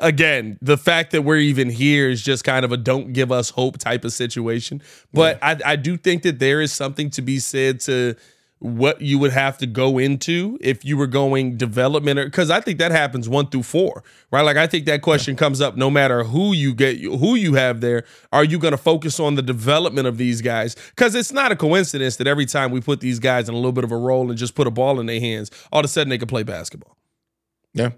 again, 0.00 0.58
the 0.62 0.76
fact 0.76 1.12
that 1.12 1.22
we're 1.22 1.36
even 1.36 1.70
here 1.70 2.08
is 2.08 2.22
just 2.22 2.44
kind 2.44 2.64
of 2.64 2.72
a 2.72 2.76
don't 2.76 3.12
give 3.12 3.30
us 3.30 3.50
hope 3.50 3.78
type 3.78 4.04
of 4.04 4.12
situation. 4.12 4.82
But 5.12 5.38
yeah. 5.38 5.58
I, 5.64 5.72
I 5.72 5.76
do 5.76 5.96
think 5.96 6.22
that 6.22 6.38
there 6.38 6.60
is 6.60 6.72
something 6.72 7.10
to 7.10 7.22
be 7.22 7.38
said 7.38 7.80
to 7.80 8.14
what 8.58 9.02
you 9.02 9.18
would 9.18 9.32
have 9.32 9.58
to 9.58 9.66
go 9.66 9.98
into 9.98 10.56
if 10.62 10.82
you 10.82 10.96
were 10.96 11.06
going 11.06 11.58
development 11.58 12.18
because 12.24 12.50
I 12.50 12.60
think 12.60 12.78
that 12.78 12.90
happens 12.90 13.28
one 13.28 13.48
through 13.48 13.64
four, 13.64 14.02
right? 14.30 14.42
Like 14.42 14.56
I 14.56 14.66
think 14.66 14.86
that 14.86 15.02
question 15.02 15.34
yeah. 15.34 15.38
comes 15.38 15.60
up 15.60 15.76
no 15.76 15.90
matter 15.90 16.24
who 16.24 16.54
you 16.54 16.74
get, 16.74 16.98
who 16.98 17.34
you 17.34 17.54
have 17.54 17.82
there. 17.82 18.04
Are 18.32 18.44
you 18.44 18.58
going 18.58 18.72
to 18.72 18.78
focus 18.78 19.20
on 19.20 19.34
the 19.34 19.42
development 19.42 20.06
of 20.06 20.16
these 20.16 20.40
guys? 20.40 20.74
Because 20.90 21.14
it's 21.14 21.32
not 21.32 21.52
a 21.52 21.56
coincidence 21.56 22.16
that 22.16 22.26
every 22.26 22.46
time 22.46 22.70
we 22.70 22.80
put 22.80 23.00
these 23.00 23.18
guys 23.18 23.48
in 23.48 23.54
a 23.54 23.58
little 23.58 23.72
bit 23.72 23.84
of 23.84 23.92
a 23.92 23.96
role 23.96 24.30
and 24.30 24.38
just 24.38 24.54
put 24.54 24.66
a 24.66 24.70
ball 24.70 25.00
in 25.00 25.06
their 25.06 25.20
hands, 25.20 25.50
all 25.70 25.80
of 25.80 25.84
a 25.84 25.88
sudden 25.88 26.08
they 26.08 26.18
can 26.18 26.28
play 26.28 26.42
basketball. 26.42 26.96
Yeah. 27.74 27.90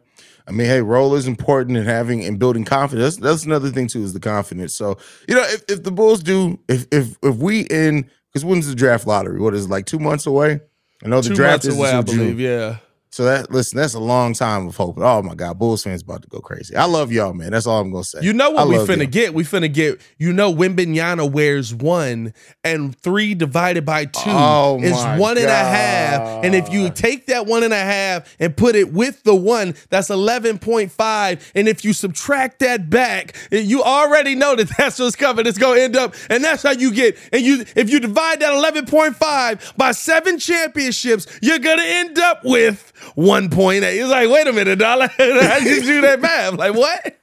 I 0.48 0.50
mean, 0.50 0.66
hey, 0.66 0.80
role 0.80 1.14
is 1.14 1.28
important 1.28 1.76
in 1.76 1.84
having 1.84 2.24
and 2.24 2.38
building 2.38 2.64
confidence. 2.64 3.16
That's, 3.16 3.16
that's 3.18 3.44
another 3.44 3.68
thing 3.68 3.86
too, 3.86 4.02
is 4.02 4.14
the 4.14 4.20
confidence. 4.20 4.74
So, 4.74 4.96
you 5.28 5.34
know, 5.34 5.42
if, 5.42 5.62
if 5.68 5.82
the 5.84 5.92
Bulls 5.92 6.22
do, 6.22 6.58
if 6.68 6.86
if 6.90 7.16
if 7.22 7.36
we 7.36 7.60
in 7.70 8.10
because 8.32 8.44
when's 8.44 8.66
the 8.66 8.74
draft 8.74 9.06
lottery? 9.06 9.40
What 9.40 9.54
is 9.54 9.66
it, 9.66 9.70
like 9.70 9.86
two 9.86 9.98
months 9.98 10.26
away? 10.26 10.60
I 11.04 11.08
know 11.08 11.20
the 11.20 11.28
two 11.28 11.34
draft 11.34 11.64
is 11.64 11.76
away, 11.76 11.90
I 11.90 12.02
believe. 12.02 12.36
June. 12.36 12.38
Yeah. 12.38 12.76
So 13.18 13.24
that 13.24 13.50
listen, 13.50 13.76
that's 13.78 13.94
a 13.94 13.98
long 13.98 14.32
time 14.32 14.68
of 14.68 14.76
hope. 14.76 14.96
Oh 14.98 15.22
my 15.22 15.34
God, 15.34 15.58
Bulls 15.58 15.82
fans 15.82 16.02
about 16.02 16.22
to 16.22 16.28
go 16.28 16.38
crazy. 16.38 16.76
I 16.76 16.84
love 16.84 17.10
y'all, 17.10 17.32
man. 17.32 17.50
That's 17.50 17.66
all 17.66 17.80
I'm 17.80 17.90
gonna 17.90 18.04
say. 18.04 18.20
You 18.22 18.32
know 18.32 18.50
what 18.50 18.62
I 18.62 18.66
we 18.66 18.76
finna 18.76 18.98
y'all. 18.98 19.06
get? 19.08 19.34
We 19.34 19.42
finna 19.42 19.74
get. 19.74 20.00
You 20.18 20.32
know, 20.32 20.54
Wembanyama 20.54 21.28
wears 21.28 21.74
one, 21.74 22.32
and 22.62 22.96
three 22.96 23.34
divided 23.34 23.84
by 23.84 24.04
two 24.04 24.20
oh 24.26 24.78
is 24.80 24.92
one 24.92 25.34
God. 25.34 25.38
and 25.38 25.46
a 25.46 25.50
half. 25.50 26.44
And 26.44 26.54
if 26.54 26.72
you 26.72 26.90
take 26.90 27.26
that 27.26 27.46
one 27.46 27.64
and 27.64 27.72
a 27.72 27.76
half 27.76 28.36
and 28.38 28.56
put 28.56 28.76
it 28.76 28.92
with 28.92 29.20
the 29.24 29.34
one, 29.34 29.74
that's 29.90 30.10
eleven 30.10 30.60
point 30.60 30.92
five. 30.92 31.50
And 31.56 31.66
if 31.66 31.84
you 31.84 31.94
subtract 31.94 32.60
that 32.60 32.88
back, 32.88 33.34
eh, 33.50 33.58
you 33.58 33.82
already 33.82 34.36
know 34.36 34.54
that 34.54 34.70
that's 34.78 35.00
what's 35.00 35.16
coming. 35.16 35.44
It's 35.44 35.58
gonna 35.58 35.80
end 35.80 35.96
up, 35.96 36.14
and 36.30 36.44
that's 36.44 36.62
how 36.62 36.70
you 36.70 36.92
get. 36.92 37.18
And 37.32 37.42
you, 37.42 37.64
if 37.74 37.90
you 37.90 37.98
divide 37.98 38.38
that 38.38 38.52
eleven 38.52 38.86
point 38.86 39.16
five 39.16 39.74
by 39.76 39.90
seven 39.90 40.38
championships, 40.38 41.26
you're 41.42 41.58
gonna 41.58 41.82
end 41.82 42.16
up 42.20 42.44
with 42.44 42.92
one 43.14 43.50
point 43.50 43.84
eight. 43.84 43.98
It's 43.98 44.10
like, 44.10 44.28
wait 44.30 44.46
a 44.46 44.52
minute, 44.52 44.80
how 44.82 44.96
did 45.18 45.64
you 45.64 45.82
do 45.82 46.00
that 46.02 46.20
math? 46.20 46.54
Like 46.54 46.74
what? 46.74 47.14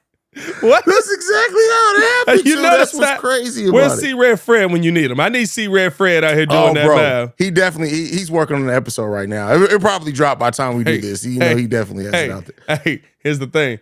What? 0.60 0.84
That's 0.86 1.12
exactly 1.13 1.62
how 1.62 1.96
it 1.96 2.04
happened. 2.27 2.46
You 2.46 2.56
know 2.58 2.62
that's 2.63 2.94
what's 2.94 3.08
not- 3.10 3.20
crazy 3.20 3.63
about 3.68 3.74
Where's. 3.74 4.00
C 4.01 4.13
Red 4.13 4.38
Fred 4.39 4.70
when 4.72 4.84
you 4.84 4.92
need 4.92 5.10
him? 5.10 5.20
I 5.22 5.30
need 5.30 5.46
C 5.48 5.68
Red 5.70 5.94
Fred 5.94 6.25
out 6.25 6.34
here 6.36 6.46
doing 6.46 6.62
Oh, 6.62 6.74
that 6.74 6.86
bro, 6.86 6.96
math. 6.98 7.34
he 7.38 7.51
definitely 7.51 7.96
he, 7.96 8.08
he's 8.08 8.30
working 8.30 8.58
on 8.58 8.63
an 8.63 8.70
episode 8.70 9.06
right 9.06 9.30
now. 9.30 9.54
It, 9.54 9.72
it 9.72 9.80
probably 9.82 10.12
dropped 10.12 10.39
by 10.42 10.50
the 10.50 10.58
time 10.58 10.75
we 10.75 10.84
Hey, 10.84 10.96
do 11.00 11.08
this. 11.08 11.24
You 11.25 11.39
know, 11.39 11.56
he 11.56 11.68
definitely 11.68 12.04
has 12.06 12.13
Hey, 12.13 12.25
it 12.25 12.32
out 12.32 12.46
there. 12.68 12.77
hey, 12.84 13.01
here's 13.20 13.39
the 13.39 13.48
thing. 13.48 13.80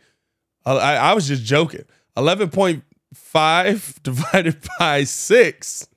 I, 0.65 0.74
I, 0.74 0.93
I 0.95 1.13
was 1.13 1.27
just 1.27 1.43
joking. 1.43 1.86
Eleven 2.15 2.50
point 2.51 2.83
five 3.15 4.00
divided 4.03 4.57
by 4.77 5.05
six 5.05 5.88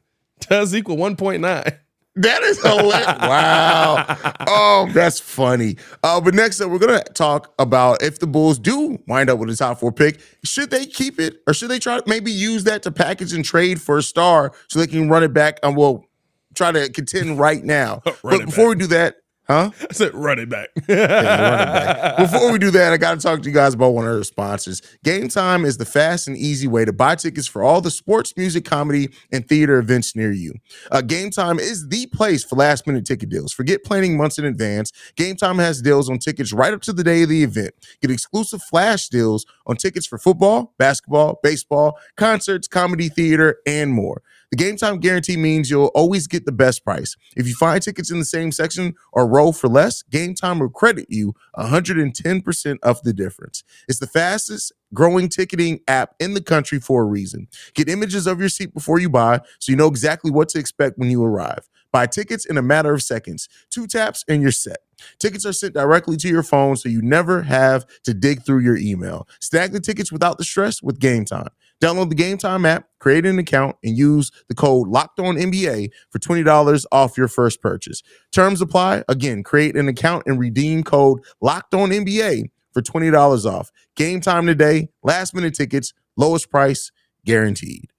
does 0.40 0.74
equal 0.74 0.96
one 0.96 1.16
point 1.16 1.42
nine. 1.42 1.70
That 2.16 2.42
is 2.42 2.60
hilarious. 2.62 3.06
wow. 3.06 4.16
Oh, 4.46 4.88
that's 4.94 5.20
funny. 5.20 5.76
Uh, 6.02 6.20
but 6.20 6.34
next 6.34 6.60
up, 6.62 6.70
we're 6.70 6.78
gonna 6.78 7.04
talk 7.14 7.52
about 7.58 8.02
if 8.02 8.18
the 8.18 8.26
Bulls 8.26 8.58
do 8.58 8.98
wind 9.06 9.28
up 9.28 9.38
with 9.38 9.50
a 9.50 9.56
top 9.56 9.78
four 9.80 9.92
pick, 9.92 10.20
should 10.42 10.70
they 10.70 10.86
keep 10.86 11.20
it 11.20 11.42
or 11.46 11.52
should 11.52 11.68
they 11.68 11.78
try 11.78 11.98
to 11.98 12.04
maybe 12.06 12.32
use 12.32 12.64
that 12.64 12.82
to 12.84 12.90
package 12.90 13.34
and 13.34 13.44
trade 13.44 13.80
for 13.80 13.98
a 13.98 14.02
star 14.02 14.52
so 14.68 14.78
they 14.78 14.86
can 14.86 15.10
run 15.10 15.22
it 15.22 15.34
back 15.34 15.58
and 15.62 15.76
we'll 15.76 16.06
try 16.54 16.72
to 16.72 16.90
contend 16.90 17.38
right 17.38 17.62
now. 17.62 18.02
But 18.22 18.46
before 18.46 18.68
back. 18.68 18.68
we 18.68 18.74
do 18.76 18.86
that, 18.88 19.16
huh? 19.46 19.70
I 19.90 19.92
said 19.92 20.14
run 20.14 20.38
it 20.38 20.48
back. 20.48 20.68
run 20.88 20.98
it 20.98 21.08
back. 21.08 22.16
Before 22.18 22.52
we 22.52 22.58
do 22.58 22.70
that, 22.72 22.92
I 22.92 22.96
got 22.96 23.14
to 23.14 23.20
talk 23.20 23.42
to 23.42 23.48
you 23.48 23.54
guys 23.54 23.74
about 23.74 23.90
one 23.90 24.06
of 24.06 24.14
our 24.14 24.24
sponsors. 24.24 24.82
Game 25.04 25.28
Time 25.28 25.64
is 25.64 25.76
the 25.76 25.84
fast 25.84 26.28
and 26.28 26.36
easy 26.36 26.66
way 26.68 26.84
to 26.84 26.92
buy 26.92 27.14
tickets 27.14 27.46
for 27.46 27.62
all 27.62 27.80
the 27.80 27.90
sports, 27.90 28.36
music, 28.36 28.64
comedy, 28.64 29.08
and 29.32 29.46
theater 29.48 29.78
events 29.78 30.16
near 30.16 30.32
you. 30.32 30.54
Uh, 30.90 31.00
Game 31.00 31.30
Time 31.30 31.58
is 31.58 31.88
the 31.88 32.06
place 32.06 32.44
for 32.44 32.56
last 32.56 32.86
minute 32.86 33.04
ticket 33.04 33.28
deals. 33.28 33.52
Forget 33.52 33.84
planning 33.84 34.16
months 34.16 34.38
in 34.38 34.44
advance. 34.44 34.92
Game 35.16 35.36
Time 35.36 35.58
has 35.58 35.82
deals 35.82 36.10
on 36.10 36.18
tickets 36.18 36.52
right 36.52 36.74
up 36.74 36.82
to 36.82 36.92
the 36.92 37.04
day 37.04 37.22
of 37.22 37.28
the 37.28 37.42
event. 37.42 37.74
Get 38.00 38.10
exclusive 38.10 38.62
flash 38.62 39.08
deals 39.08 39.46
on 39.66 39.76
tickets 39.76 40.06
for 40.06 40.18
football, 40.18 40.74
basketball, 40.78 41.40
baseball, 41.42 41.98
concerts, 42.16 42.68
comedy, 42.68 43.08
theater, 43.08 43.58
and 43.66 43.92
more. 43.92 44.22
The 44.52 44.56
game 44.56 44.76
time 44.76 45.00
guarantee 45.00 45.36
means 45.36 45.70
you'll 45.70 45.86
always 45.94 46.28
get 46.28 46.46
the 46.46 46.52
best 46.52 46.84
price. 46.84 47.16
If 47.36 47.48
you 47.48 47.54
find 47.54 47.82
tickets 47.82 48.12
in 48.12 48.20
the 48.20 48.24
same 48.24 48.52
section 48.52 48.94
or 49.12 49.26
row 49.26 49.50
for 49.50 49.68
less, 49.68 50.02
Game 50.04 50.34
Time 50.34 50.60
will 50.60 50.68
credit 50.68 51.06
you 51.08 51.34
110% 51.56 52.76
of 52.82 53.02
the 53.02 53.12
difference. 53.12 53.64
It's 53.88 53.98
the 53.98 54.06
fastest 54.06 54.72
growing 54.94 55.28
ticketing 55.28 55.80
app 55.88 56.14
in 56.20 56.34
the 56.34 56.40
country 56.40 56.78
for 56.78 57.02
a 57.02 57.06
reason. 57.06 57.48
Get 57.74 57.88
images 57.88 58.28
of 58.28 58.38
your 58.38 58.48
seat 58.48 58.72
before 58.72 59.00
you 59.00 59.10
buy 59.10 59.40
so 59.58 59.72
you 59.72 59.76
know 59.76 59.88
exactly 59.88 60.30
what 60.30 60.48
to 60.50 60.60
expect 60.60 60.96
when 60.96 61.10
you 61.10 61.24
arrive. 61.24 61.68
Buy 61.90 62.06
tickets 62.06 62.44
in 62.44 62.56
a 62.56 62.62
matter 62.62 62.92
of 62.94 63.02
seconds. 63.02 63.48
Two 63.70 63.86
taps 63.86 64.24
and 64.28 64.42
you're 64.42 64.52
set. 64.52 64.78
Tickets 65.18 65.46
are 65.46 65.52
sent 65.52 65.74
directly 65.74 66.16
to 66.18 66.28
your 66.28 66.42
phone 66.42 66.76
so 66.76 66.88
you 66.88 67.02
never 67.02 67.42
have 67.42 67.86
to 68.04 68.14
dig 68.14 68.44
through 68.44 68.60
your 68.60 68.76
email. 68.76 69.26
Snag 69.40 69.72
the 69.72 69.80
tickets 69.80 70.12
without 70.12 70.38
the 70.38 70.44
stress 70.44 70.82
with 70.82 70.98
Game 70.98 71.24
Time. 71.24 71.48
Download 71.82 72.08
the 72.08 72.14
Game 72.14 72.38
Time 72.38 72.64
app, 72.64 72.88
create 72.98 73.26
an 73.26 73.38
account, 73.38 73.76
and 73.84 73.96
use 73.96 74.30
the 74.48 74.54
code 74.54 74.88
Locked 74.88 75.20
On 75.20 75.36
NBA 75.36 75.90
for 76.10 76.18
twenty 76.18 76.42
dollars 76.42 76.86
off 76.90 77.18
your 77.18 77.28
first 77.28 77.60
purchase. 77.60 78.02
Terms 78.32 78.60
apply. 78.60 79.04
Again, 79.08 79.42
create 79.42 79.76
an 79.76 79.88
account 79.88 80.24
and 80.26 80.38
redeem 80.38 80.82
code 80.82 81.20
Locked 81.40 81.74
On 81.74 81.90
NBA 81.90 82.44
for 82.72 82.82
twenty 82.82 83.10
dollars 83.10 83.44
off. 83.44 83.70
Game 83.94 84.20
time 84.20 84.46
today. 84.46 84.88
Last 85.02 85.34
minute 85.34 85.54
tickets, 85.54 85.92
lowest 86.16 86.50
price 86.50 86.90
guaranteed. 87.24 87.90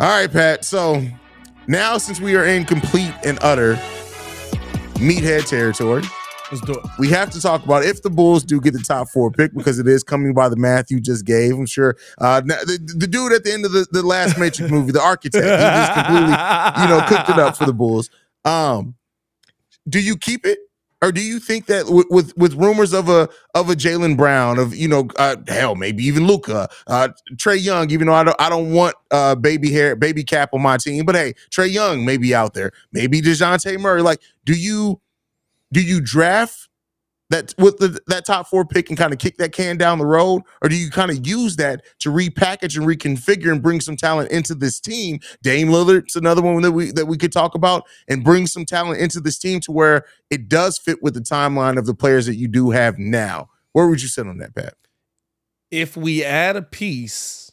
All 0.00 0.08
right, 0.08 0.30
Pat. 0.30 0.64
So 0.64 1.04
now, 1.66 1.98
since 1.98 2.20
we 2.20 2.36
are 2.36 2.44
in 2.44 2.64
complete 2.64 3.12
and 3.24 3.38
utter 3.42 3.74
meathead 4.94 5.46
territory, 5.48 6.02
Let's 6.50 6.64
do 6.64 6.72
it. 6.72 6.80
we 6.98 7.08
have 7.08 7.30
to 7.30 7.40
talk 7.40 7.64
about 7.64 7.84
if 7.84 8.02
the 8.02 8.10
Bulls 8.10 8.42
do 8.42 8.60
get 8.60 8.72
the 8.72 8.78
top 8.78 9.08
four 9.08 9.30
pick 9.30 9.52
because 9.52 9.78
it 9.78 9.86
is 9.86 10.02
coming 10.02 10.32
by 10.32 10.48
the 10.48 10.56
math 10.56 10.90
you 10.90 11.00
just 11.00 11.26
gave. 11.26 11.52
I'm 11.52 11.66
sure 11.66 11.96
uh, 12.18 12.40
the, 12.40 12.94
the 12.96 13.06
dude 13.06 13.32
at 13.32 13.44
the 13.44 13.52
end 13.52 13.66
of 13.66 13.72
the, 13.72 13.86
the 13.90 14.02
last 14.02 14.38
Matrix 14.38 14.70
movie, 14.70 14.92
the 14.92 15.02
architect, 15.02 15.44
he 15.44 15.50
just 15.50 15.92
completely, 15.92 16.30
you 16.82 16.88
know, 16.88 17.04
cooked 17.06 17.28
it 17.28 17.38
up 17.38 17.56
for 17.56 17.66
the 17.66 17.74
Bulls. 17.74 18.08
Um, 18.44 18.94
do 19.88 20.00
you 20.00 20.16
keep 20.16 20.46
it? 20.46 20.58
Or 21.00 21.12
do 21.12 21.20
you 21.20 21.38
think 21.38 21.66
that 21.66 21.88
with 21.88 22.06
with, 22.10 22.36
with 22.36 22.54
rumors 22.54 22.92
of 22.92 23.08
a 23.08 23.28
of 23.54 23.70
a 23.70 23.76
Jaylen 23.76 24.16
Brown 24.16 24.58
of 24.58 24.74
you 24.74 24.88
know 24.88 25.08
uh, 25.16 25.36
hell 25.46 25.76
maybe 25.76 26.02
even 26.02 26.26
Luka 26.26 26.68
uh, 26.88 27.10
Trae 27.34 27.62
Young 27.62 27.88
even 27.92 28.08
though 28.08 28.14
I 28.14 28.24
don't 28.24 28.36
I 28.40 28.48
don't 28.48 28.72
want 28.72 28.96
uh, 29.12 29.36
baby 29.36 29.70
hair 29.70 29.94
baby 29.94 30.24
cap 30.24 30.50
on 30.52 30.60
my 30.60 30.76
team 30.76 31.04
but 31.04 31.14
hey 31.14 31.34
Trae 31.52 31.70
Young 31.70 32.04
may 32.04 32.16
be 32.16 32.34
out 32.34 32.54
there 32.54 32.72
maybe 32.90 33.20
Dejounte 33.20 33.78
Murray 33.78 34.02
like 34.02 34.20
do 34.44 34.54
you 34.54 35.00
do 35.72 35.80
you 35.82 36.00
draft 36.00 36.68
that 37.30 37.54
with 37.58 37.76
the, 37.76 38.00
that 38.06 38.24
top 38.24 38.48
four 38.48 38.64
pick 38.64 38.88
and 38.88 38.96
kind 38.96 39.12
of 39.12 39.18
kick 39.18 39.36
that 39.36 39.52
can 39.52 39.76
down 39.76 39.98
the 39.98 40.06
road, 40.06 40.42
or 40.62 40.68
do 40.68 40.76
you 40.76 40.90
kind 40.90 41.10
of 41.10 41.26
use 41.26 41.56
that 41.56 41.82
to 41.98 42.10
repackage 42.10 42.76
and 42.76 42.86
reconfigure 42.86 43.52
and 43.52 43.62
bring 43.62 43.80
some 43.80 43.96
talent 43.96 44.30
into 44.30 44.54
this 44.54 44.80
team? 44.80 45.18
Dame 45.42 45.68
Lillard's 45.68 46.16
another 46.16 46.40
one 46.40 46.62
that 46.62 46.72
we 46.72 46.90
that 46.92 47.06
we 47.06 47.18
could 47.18 47.32
talk 47.32 47.54
about 47.54 47.84
and 48.08 48.24
bring 48.24 48.46
some 48.46 48.64
talent 48.64 49.00
into 49.00 49.20
this 49.20 49.38
team 49.38 49.60
to 49.60 49.72
where 49.72 50.04
it 50.30 50.48
does 50.48 50.78
fit 50.78 51.02
with 51.02 51.14
the 51.14 51.20
timeline 51.20 51.78
of 51.78 51.86
the 51.86 51.94
players 51.94 52.26
that 52.26 52.36
you 52.36 52.48
do 52.48 52.70
have 52.70 52.98
now. 52.98 53.50
Where 53.72 53.88
would 53.88 54.00
you 54.00 54.08
sit 54.08 54.26
on 54.26 54.38
that, 54.38 54.54
Pat? 54.54 54.74
If 55.70 55.98
we 55.98 56.24
add 56.24 56.56
a 56.56 56.62
piece, 56.62 57.52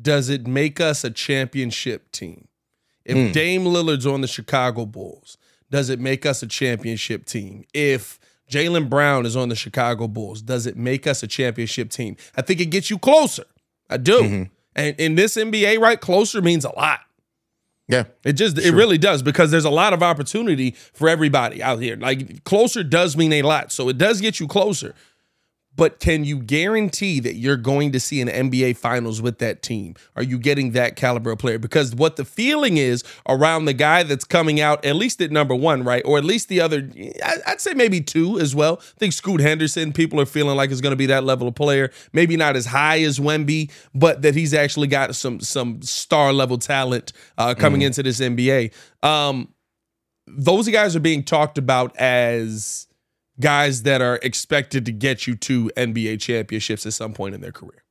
does 0.00 0.30
it 0.30 0.46
make 0.46 0.80
us 0.80 1.04
a 1.04 1.10
championship 1.10 2.10
team? 2.12 2.48
If 3.04 3.16
Mm. 3.16 3.32
Dame 3.32 3.64
Lillard's 3.64 4.06
on 4.06 4.22
the 4.22 4.26
Chicago 4.26 4.86
Bulls, 4.86 5.36
does 5.70 5.90
it 5.90 6.00
make 6.00 6.24
us 6.26 6.42
a 6.42 6.46
championship 6.46 7.24
team? 7.26 7.64
If 7.74 8.18
Jaylen 8.50 8.88
Brown 8.88 9.26
is 9.26 9.36
on 9.36 9.48
the 9.48 9.56
Chicago 9.56 10.06
Bulls, 10.08 10.42
does 10.42 10.66
it 10.66 10.76
make 10.76 11.06
us 11.06 11.22
a 11.22 11.26
championship 11.26 11.90
team? 11.90 12.16
I 12.36 12.42
think 12.42 12.60
it 12.60 12.66
gets 12.66 12.90
you 12.90 12.98
closer. 12.98 13.44
I 13.90 13.96
do. 13.96 14.20
Mhm. 14.20 14.50
And 14.74 14.94
in 15.00 15.14
this 15.14 15.36
NBA, 15.36 15.78
right, 15.78 16.00
closer 16.00 16.40
means 16.42 16.64
a 16.64 16.70
lot. 16.76 17.00
Yeah, 17.88 18.04
It 18.24 18.32
just 18.32 18.58
it 18.58 18.72
really 18.72 18.98
does 18.98 19.22
because 19.22 19.52
there's 19.52 19.64
a 19.64 19.70
lot 19.70 19.92
of 19.92 20.02
opportunity 20.02 20.72
for 20.92 21.08
everybody 21.08 21.62
out 21.62 21.80
here. 21.80 21.96
Like 21.96 22.42
closer 22.42 22.82
does 22.82 23.16
mean 23.16 23.32
a 23.34 23.42
lot. 23.42 23.70
So 23.70 23.88
it 23.88 23.96
does 23.96 24.20
get 24.20 24.40
you 24.40 24.48
closer. 24.48 24.92
But 25.76 26.00
can 26.00 26.24
you 26.24 26.38
guarantee 26.38 27.20
that 27.20 27.34
you're 27.34 27.56
going 27.56 27.92
to 27.92 28.00
see 28.00 28.20
an 28.20 28.28
NBA 28.28 28.76
finals 28.76 29.20
with 29.20 29.38
that 29.38 29.62
team? 29.62 29.94
Are 30.16 30.22
you 30.22 30.38
getting 30.38 30.72
that 30.72 30.96
caliber 30.96 31.30
of 31.30 31.38
player? 31.38 31.58
Because 31.58 31.94
what 31.94 32.16
the 32.16 32.24
feeling 32.24 32.78
is 32.78 33.04
around 33.28 33.66
the 33.66 33.74
guy 33.74 34.02
that's 34.02 34.24
coming 34.24 34.60
out, 34.60 34.84
at 34.84 34.96
least 34.96 35.20
at 35.20 35.30
number 35.30 35.54
one, 35.54 35.84
right? 35.84 36.02
Or 36.04 36.18
at 36.18 36.24
least 36.24 36.48
the 36.48 36.60
other, 36.60 36.88
I'd 37.46 37.60
say 37.60 37.74
maybe 37.74 38.00
two 38.00 38.40
as 38.40 38.54
well. 38.54 38.78
I 38.80 38.98
think 38.98 39.12
Scoot 39.12 39.40
Henderson, 39.40 39.92
people 39.92 40.20
are 40.20 40.26
feeling 40.26 40.56
like 40.56 40.70
is 40.70 40.80
going 40.80 40.92
to 40.92 40.96
be 40.96 41.06
that 41.06 41.24
level 41.24 41.46
of 41.46 41.54
player. 41.54 41.90
Maybe 42.12 42.36
not 42.36 42.56
as 42.56 42.66
high 42.66 43.00
as 43.02 43.18
Wemby, 43.18 43.70
but 43.94 44.22
that 44.22 44.34
he's 44.34 44.54
actually 44.54 44.88
got 44.88 45.14
some 45.14 45.40
some 45.40 45.82
star 45.82 46.32
level 46.32 46.58
talent 46.58 47.12
uh, 47.36 47.54
coming 47.54 47.82
into 47.82 48.02
this 48.02 48.20
NBA. 48.20 48.72
Um, 49.02 49.52
those 50.26 50.68
guys 50.68 50.96
are 50.96 51.00
being 51.00 51.22
talked 51.22 51.58
about 51.58 51.96
as 51.98 52.85
guys 53.40 53.82
that 53.82 54.00
are 54.00 54.18
expected 54.22 54.86
to 54.86 54.92
get 54.92 55.26
you 55.26 55.34
to 55.36 55.70
NBA 55.76 56.20
championships 56.20 56.86
at 56.86 56.92
some 56.92 57.12
point 57.12 57.34
in 57.34 57.40
their 57.40 57.52
career. 57.52 57.82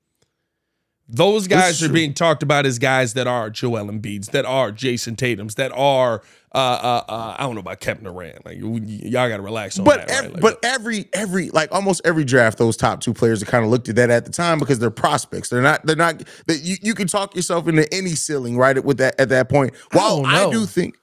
Those 1.08 1.48
guys 1.48 1.84
are 1.84 1.90
being 1.90 2.16
talked 2.16 2.42
about 2.42 2.66
as 2.66 2.80
guys 2.80 3.14
that 3.14 3.28
are 3.28 3.52
Joel 3.52 3.86
Embiid's, 3.86 4.30
that 4.30 4.44
are 4.44 4.72
Jayson 4.72 5.16
Tatum's, 5.16 5.54
that 5.56 5.72
are 5.74 6.24
uh, 6.52 6.58
uh, 6.58 7.12
uh, 7.12 7.36
I 7.38 7.44
don't 7.44 7.54
know 7.54 7.60
about 7.60 7.80
Kevin 7.80 8.06
Durant. 8.06 8.44
Like 8.46 8.58
y- 8.60 8.80
y'all 8.84 9.30
got 9.30 9.38
to 9.38 9.44
relax 9.44 9.78
on 9.78 9.84
but 9.86 10.08
that. 10.08 10.10
ev- 10.10 10.24
right? 10.24 10.34
Like, 10.34 10.42
but 10.42 10.60
every 10.64 11.06
every 11.14 11.50
like 11.52 11.72
almost 11.72 12.02
every 12.06 12.24
draft, 12.24 12.58
those 12.58 12.76
top 12.76 13.02
two 13.02 13.14
players 13.14 13.44
are 13.44 13.46
kind 13.46 13.64
of 13.64 13.70
looked 13.70 13.88
at 13.90 13.98
that 13.98 14.10
at 14.10 14.26
the 14.26 14.32
time 14.32 14.58
because 14.58 14.80
they're 14.80 14.90
prospects. 14.90 15.50
They're 15.50 15.62
not. 15.62 15.86
They're 15.86 15.96
not. 15.96 16.24
That 16.48 16.62
you 16.64 16.78
you 16.82 16.96
can 16.96 17.08
talk 17.08 17.36
yourself 17.36 17.68
into 17.68 17.94
any 17.94 18.12
ceiling 18.12 18.58
right 18.58 18.82
with 18.84 18.98
that 18.98 19.20
at 19.20 19.30
that 19.30 19.50
point. 19.50 19.76
While 19.92 20.24
don't 20.24 20.34
I, 20.34 20.50
do 20.50 20.66
think, 20.66 20.98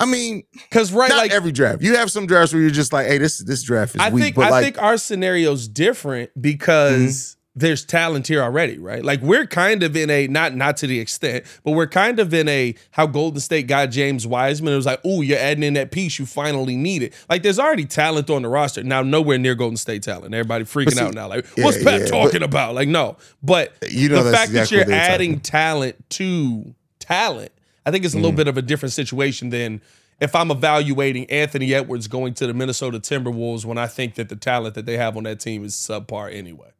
I 0.00 0.06
mean, 0.06 0.42
because 0.52 0.92
right, 0.92 1.08
not 1.08 1.18
like 1.18 1.30
every 1.30 1.52
draft. 1.52 1.82
You 1.82 1.96
have 1.96 2.10
some 2.10 2.26
drafts 2.26 2.52
where 2.52 2.60
you're 2.60 2.70
just 2.70 2.92
like, 2.92 3.06
hey, 3.06 3.18
this 3.18 3.38
this 3.38 3.62
draft 3.62 3.94
is 3.94 4.00
I 4.00 4.10
weak. 4.10 4.24
think 4.24 4.36
but 4.36 4.46
I 4.46 4.50
like, 4.50 4.64
think 4.64 4.82
our 4.82 4.94
scenario's 4.94 5.68
different 5.68 6.30
because 6.40 7.36
mm-hmm. 7.36 7.60
there's 7.60 7.84
talent 7.84 8.26
here 8.26 8.42
already, 8.42 8.76
right? 8.76 9.04
Like 9.04 9.20
we're 9.22 9.46
kind 9.46 9.84
of 9.84 9.94
in 9.94 10.10
a 10.10 10.26
not 10.26 10.56
not 10.56 10.76
to 10.78 10.88
the 10.88 10.98
extent, 10.98 11.46
but 11.62 11.72
we're 11.72 11.86
kind 11.86 12.18
of 12.18 12.34
in 12.34 12.48
a 12.48 12.74
how 12.90 13.06
Golden 13.06 13.38
State 13.38 13.68
got 13.68 13.86
James 13.86 14.26
Wiseman. 14.26 14.72
It 14.72 14.76
was 14.76 14.86
like, 14.86 15.00
oh, 15.04 15.20
you're 15.22 15.38
adding 15.38 15.62
in 15.62 15.74
that 15.74 15.92
piece 15.92 16.18
you 16.18 16.26
finally 16.26 16.76
needed. 16.76 17.14
Like 17.30 17.44
there's 17.44 17.60
already 17.60 17.84
talent 17.84 18.28
on 18.30 18.42
the 18.42 18.48
roster 18.48 18.82
now, 18.82 19.02
nowhere 19.02 19.38
near 19.38 19.54
Golden 19.54 19.76
State 19.76 20.02
talent. 20.02 20.34
Everybody 20.34 20.64
freaking 20.64 20.94
see, 20.94 21.00
out 21.00 21.14
now, 21.14 21.28
like 21.28 21.46
yeah, 21.56 21.64
what's 21.64 21.82
Pep 21.82 22.00
yeah, 22.00 22.06
talking 22.06 22.42
about? 22.42 22.74
Like 22.74 22.88
no, 22.88 23.16
but 23.44 23.72
You 23.88 24.08
know 24.08 24.24
the 24.24 24.32
fact 24.32 24.50
exactly 24.50 24.78
that 24.78 24.88
you're 24.88 24.96
adding 24.96 25.38
talent 25.38 26.10
to 26.10 26.74
talent, 26.98 27.52
I 27.86 27.90
think 27.90 28.04
it's 28.04 28.14
a 28.14 28.16
little 28.16 28.30
Mm-hmm. 28.30 28.36
bit 28.36 28.48
of 28.48 28.56
a 28.56 28.62
different 28.62 28.92
situation 28.92 29.50
than 29.50 29.80
if 30.20 30.34
I'm 30.34 30.50
evaluating 30.50 31.28
Anthony 31.30 31.74
Edwards 31.74 32.06
going 32.08 32.34
to 32.34 32.46
the 32.46 32.54
Minnesota 32.54 32.98
Timberwolves 33.00 33.64
when 33.64 33.78
I 33.78 33.86
think 33.86 34.14
that 34.14 34.28
the 34.28 34.36
talent 34.36 34.74
that 34.76 34.86
they 34.86 34.96
have 34.96 35.16
on 35.16 35.24
that 35.24 35.40
team 35.40 35.64
is 35.64 35.74
subpar 35.74 36.32
anyway. 36.32 36.70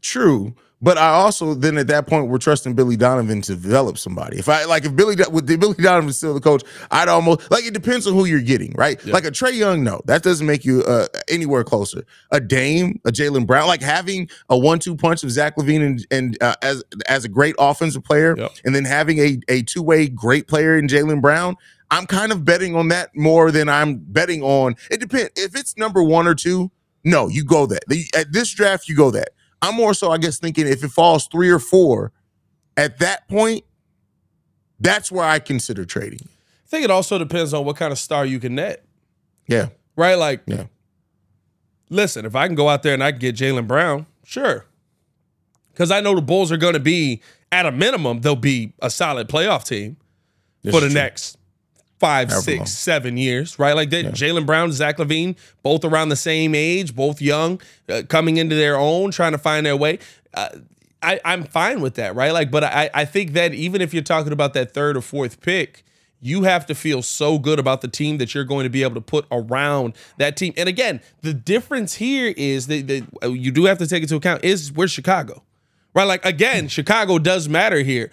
True. 0.00 0.54
But 0.80 0.96
I 0.96 1.08
also 1.08 1.54
then 1.54 1.76
at 1.76 1.88
that 1.88 2.06
point 2.06 2.28
we're 2.28 2.38
trusting 2.38 2.74
Billy 2.74 2.96
Donovan 2.96 3.42
to 3.42 3.54
develop 3.54 3.98
somebody. 3.98 4.38
If 4.38 4.48
I 4.48 4.64
like 4.64 4.84
if 4.84 4.94
Billy 4.94 5.16
with 5.30 5.46
Billy 5.46 5.74
Donovan 5.74 6.12
still 6.12 6.34
the 6.34 6.40
coach, 6.40 6.62
I'd 6.90 7.08
almost 7.08 7.50
like 7.50 7.64
it 7.64 7.74
depends 7.74 8.06
on 8.06 8.14
who 8.14 8.26
you're 8.26 8.40
getting, 8.40 8.72
right? 8.76 9.04
Yeah. 9.04 9.12
Like 9.12 9.24
a 9.24 9.30
Trae 9.30 9.54
Young, 9.54 9.82
no, 9.82 10.00
that 10.04 10.22
doesn't 10.22 10.46
make 10.46 10.64
you 10.64 10.84
uh, 10.84 11.08
anywhere 11.28 11.64
closer. 11.64 12.04
A 12.30 12.40
Dame, 12.40 13.00
a 13.04 13.10
Jaylen 13.10 13.46
Brown, 13.46 13.66
like 13.66 13.82
having 13.82 14.30
a 14.48 14.56
one-two 14.56 14.96
punch 14.96 15.24
of 15.24 15.32
Zach 15.32 15.56
LaVine 15.56 15.84
and, 15.84 16.06
and 16.12 16.42
uh, 16.42 16.54
as 16.62 16.84
as 17.08 17.24
a 17.24 17.28
great 17.28 17.56
offensive 17.58 18.04
player, 18.04 18.36
yep. 18.38 18.52
and 18.64 18.74
then 18.74 18.84
having 18.84 19.18
a 19.18 19.40
a 19.48 19.62
two-way 19.62 20.08
great 20.08 20.46
player 20.46 20.78
in 20.78 20.86
Jaylen 20.86 21.20
Brown. 21.20 21.56
I'm 21.90 22.06
kind 22.06 22.32
of 22.32 22.44
betting 22.44 22.76
on 22.76 22.88
that 22.88 23.16
more 23.16 23.50
than 23.50 23.68
I'm 23.68 23.96
betting 23.96 24.42
on. 24.42 24.76
It 24.90 25.00
depends 25.00 25.30
if 25.36 25.56
it's 25.56 25.76
number 25.76 26.02
one 26.02 26.26
or 26.26 26.34
two. 26.34 26.70
No, 27.02 27.28
you 27.28 27.44
go 27.44 27.64
that. 27.66 27.84
At 28.14 28.32
this 28.32 28.50
draft, 28.50 28.88
you 28.88 28.94
go 28.94 29.10
that. 29.12 29.30
I'm 29.60 29.74
more 29.74 29.94
so, 29.94 30.10
I 30.10 30.18
guess, 30.18 30.38
thinking 30.38 30.66
if 30.66 30.84
it 30.84 30.90
falls 30.90 31.26
three 31.26 31.50
or 31.50 31.58
four, 31.58 32.12
at 32.76 32.98
that 32.98 33.26
point, 33.28 33.64
that's 34.78 35.10
where 35.10 35.24
I 35.24 35.38
consider 35.38 35.84
trading. 35.84 36.20
I 36.22 36.68
think 36.68 36.84
it 36.84 36.90
also 36.90 37.18
depends 37.18 37.52
on 37.54 37.64
what 37.64 37.76
kind 37.76 37.92
of 37.92 37.98
star 37.98 38.24
you 38.24 38.38
can 38.38 38.54
net. 38.54 38.84
Yeah. 39.46 39.68
Right? 39.96 40.14
Like, 40.14 40.42
yeah. 40.46 40.64
listen, 41.90 42.24
if 42.24 42.36
I 42.36 42.46
can 42.46 42.54
go 42.54 42.68
out 42.68 42.82
there 42.82 42.94
and 42.94 43.02
I 43.02 43.10
can 43.10 43.20
get 43.20 43.34
Jaylen 43.34 43.66
Brown, 43.66 44.06
sure. 44.24 44.66
Because 45.72 45.90
I 45.90 46.00
know 46.00 46.14
the 46.14 46.22
Bulls 46.22 46.52
are 46.52 46.56
going 46.56 46.74
to 46.74 46.80
be, 46.80 47.22
at 47.50 47.64
a 47.64 47.72
minimum, 47.72 48.20
they'll 48.20 48.36
be 48.36 48.74
a 48.80 48.90
solid 48.90 49.28
playoff 49.28 49.64
team 49.64 49.96
this 50.62 50.74
for 50.74 50.80
the 50.80 50.92
next 50.92 51.37
five, 51.98 52.28
However 52.28 52.42
six, 52.42 52.58
long. 52.58 52.66
seven 52.66 53.16
years, 53.16 53.58
right? 53.58 53.74
Like 53.74 53.90
that. 53.90 54.04
Yeah. 54.04 54.10
Jaylen 54.10 54.46
Brown, 54.46 54.72
Zach 54.72 54.98
LaVine, 54.98 55.36
both 55.62 55.84
around 55.84 56.08
the 56.08 56.16
same 56.16 56.54
age, 56.54 56.94
both 56.94 57.20
young, 57.20 57.60
uh, 57.88 58.02
coming 58.08 58.36
into 58.36 58.54
their 58.54 58.76
own, 58.76 59.10
trying 59.10 59.32
to 59.32 59.38
find 59.38 59.66
their 59.66 59.76
way. 59.76 59.98
Uh, 60.34 60.48
I, 61.02 61.20
I'm 61.24 61.44
fine 61.44 61.80
with 61.80 61.94
that, 61.94 62.14
right? 62.14 62.32
Like, 62.32 62.50
but 62.50 62.64
I, 62.64 62.90
I 62.92 63.04
think 63.04 63.32
that 63.32 63.54
even 63.54 63.80
if 63.80 63.94
you're 63.94 64.02
talking 64.02 64.32
about 64.32 64.54
that 64.54 64.74
third 64.74 64.96
or 64.96 65.00
fourth 65.00 65.40
pick, 65.40 65.84
you 66.20 66.42
have 66.42 66.66
to 66.66 66.74
feel 66.74 67.02
so 67.02 67.38
good 67.38 67.60
about 67.60 67.80
the 67.80 67.88
team 67.88 68.18
that 68.18 68.34
you're 68.34 68.44
going 68.44 68.64
to 68.64 68.70
be 68.70 68.82
able 68.82 68.96
to 68.96 69.00
put 69.00 69.24
around 69.30 69.94
that 70.16 70.36
team. 70.36 70.52
And 70.56 70.68
again, 70.68 71.00
the 71.22 71.32
difference 71.32 71.94
here 71.94 72.34
is 72.36 72.66
that, 72.66 72.88
that 72.88 73.06
uh, 73.22 73.28
you 73.28 73.52
do 73.52 73.66
have 73.66 73.78
to 73.78 73.86
take 73.86 74.02
into 74.02 74.16
account 74.16 74.44
is 74.44 74.72
we're 74.72 74.88
Chicago 74.88 75.44
right? 75.94 76.04
Like 76.04 76.24
again, 76.24 76.68
Chicago 76.68 77.18
does 77.18 77.48
matter 77.48 77.80
here 77.80 78.10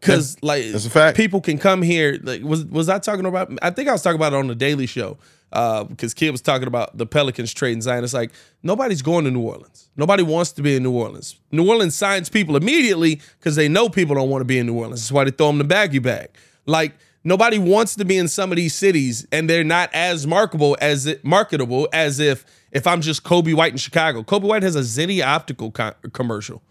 because 0.00 0.36
like 0.42 0.64
that's 0.70 0.86
a 0.86 0.90
fact. 0.90 1.16
People 1.16 1.40
can 1.40 1.58
come 1.58 1.82
here. 1.82 2.18
Like 2.22 2.42
was 2.42 2.64
was 2.64 2.88
I 2.88 2.98
talking 2.98 3.26
about? 3.26 3.52
I 3.62 3.70
think 3.70 3.88
I 3.88 3.92
was 3.92 4.02
talking 4.02 4.16
about 4.16 4.32
it 4.32 4.36
on 4.36 4.46
the 4.46 4.54
Daily 4.54 4.86
Show 4.86 5.18
because 5.50 6.12
uh, 6.12 6.16
Kid 6.16 6.30
was 6.30 6.42
talking 6.42 6.68
about 6.68 6.96
the 6.96 7.06
Pelicans 7.06 7.52
trading 7.54 7.80
Zion. 7.80 8.04
It's 8.04 8.12
like 8.12 8.32
nobody's 8.62 9.02
going 9.02 9.24
to 9.24 9.30
New 9.30 9.40
Orleans. 9.40 9.88
Nobody 9.96 10.22
wants 10.22 10.52
to 10.52 10.62
be 10.62 10.76
in 10.76 10.82
New 10.82 10.92
Orleans. 10.92 11.36
New 11.50 11.68
Orleans 11.68 11.96
signs 11.96 12.28
people 12.28 12.56
immediately 12.56 13.20
because 13.38 13.56
they 13.56 13.68
know 13.68 13.88
people 13.88 14.14
don't 14.14 14.28
want 14.28 14.42
to 14.42 14.46
be 14.46 14.58
in 14.58 14.66
New 14.66 14.74
Orleans. 14.74 15.00
That's 15.00 15.12
why 15.12 15.24
they 15.24 15.30
throw 15.30 15.48
them 15.48 15.58
the 15.58 15.64
baggy 15.64 15.98
bag. 15.98 16.28
Like 16.66 16.94
nobody 17.24 17.58
wants 17.58 17.94
to 17.96 18.04
be 18.04 18.18
in 18.18 18.28
some 18.28 18.52
of 18.52 18.56
these 18.56 18.74
cities, 18.74 19.26
and 19.32 19.48
they're 19.48 19.64
not 19.64 19.90
as 19.94 20.26
marketable 20.26 20.76
as 20.80 21.06
it, 21.06 21.24
marketable 21.24 21.88
as 21.92 22.20
if 22.20 22.44
if 22.70 22.86
I'm 22.86 23.00
just 23.00 23.24
Coby 23.24 23.54
White 23.54 23.72
in 23.72 23.78
Chicago. 23.78 24.22
Coby 24.22 24.42
White 24.42 24.62
has 24.62 24.76
a 24.76 24.80
Zenni 24.80 25.24
optical 25.24 25.70
co- 25.70 25.94
commercial 26.12 26.62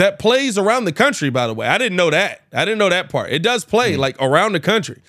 that 0.00 0.18
plays 0.18 0.56
around 0.56 0.86
the 0.86 0.92
country, 0.92 1.28
by 1.28 1.46
the 1.46 1.52
way. 1.52 1.66
I 1.66 1.76
didn't 1.76 1.96
know 1.96 2.08
that. 2.08 2.40
I 2.54 2.64
didn't 2.64 2.78
know 2.78 2.88
that 2.88 3.10
part. 3.10 3.30
It 3.32 3.42
does 3.42 3.66
play 3.66 3.92
mm-hmm. 3.92 4.00
like 4.00 4.16
around 4.18 4.52
the 4.52 4.60
country. 4.60 5.02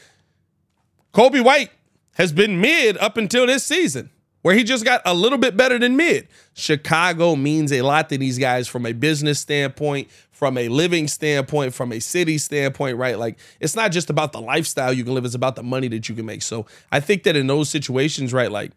Coby 1.14 1.42
White 1.42 1.72
has 2.16 2.34
been 2.34 2.60
mid 2.60 2.98
up 2.98 3.16
until 3.16 3.48
this 3.48 3.64
season, 3.64 4.10
where 4.42 4.54
he 4.54 4.66
just 4.66 4.84
got 4.84 5.02
a 5.06 5.14
little 5.14 5.38
bit 5.38 5.56
better 5.56 5.80
than 5.80 5.96
mid. 5.96 6.28
Chicago 6.56 7.38
means 7.38 7.72
a 7.72 7.84
lot 7.84 8.10
to 8.10 8.18
these 8.18 8.38
guys 8.38 8.68
from 8.68 8.86
a 8.86 8.92
business 8.92 9.40
standpoint, 9.40 10.12
from 10.30 10.58
a 10.58 10.68
living 10.68 11.08
standpoint, 11.08 11.74
from 11.74 11.94
a 11.94 12.02
city 12.02 12.38
standpoint, 12.38 12.98
right? 12.98 13.18
Like 13.18 13.40
it's 13.62 13.78
not 13.78 13.94
just 13.94 14.10
about 14.10 14.34
the 14.34 14.42
lifestyle 14.42 14.92
you 14.92 15.06
can 15.06 15.14
live, 15.14 15.24
it's 15.24 15.36
about 15.36 15.56
the 15.56 15.64
money 15.64 15.88
that 15.88 16.10
you 16.10 16.16
can 16.16 16.26
make. 16.26 16.42
So 16.42 16.66
I 16.92 17.00
think 17.00 17.24
that 17.24 17.38
in 17.38 17.48
those 17.48 17.70
situations, 17.70 18.34
right, 18.34 18.52
like 18.52 18.72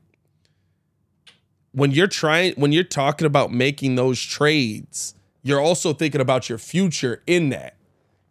when 1.72 1.90
you're 1.90 2.06
trying, 2.06 2.54
when 2.54 2.70
you're 2.70 2.84
talking 2.84 3.26
about 3.26 3.52
making 3.52 3.96
those 3.96 4.20
trades, 4.20 5.16
you're 5.44 5.60
also 5.60 5.92
thinking 5.92 6.20
about 6.20 6.48
your 6.48 6.58
future 6.58 7.22
in 7.26 7.50
that. 7.50 7.76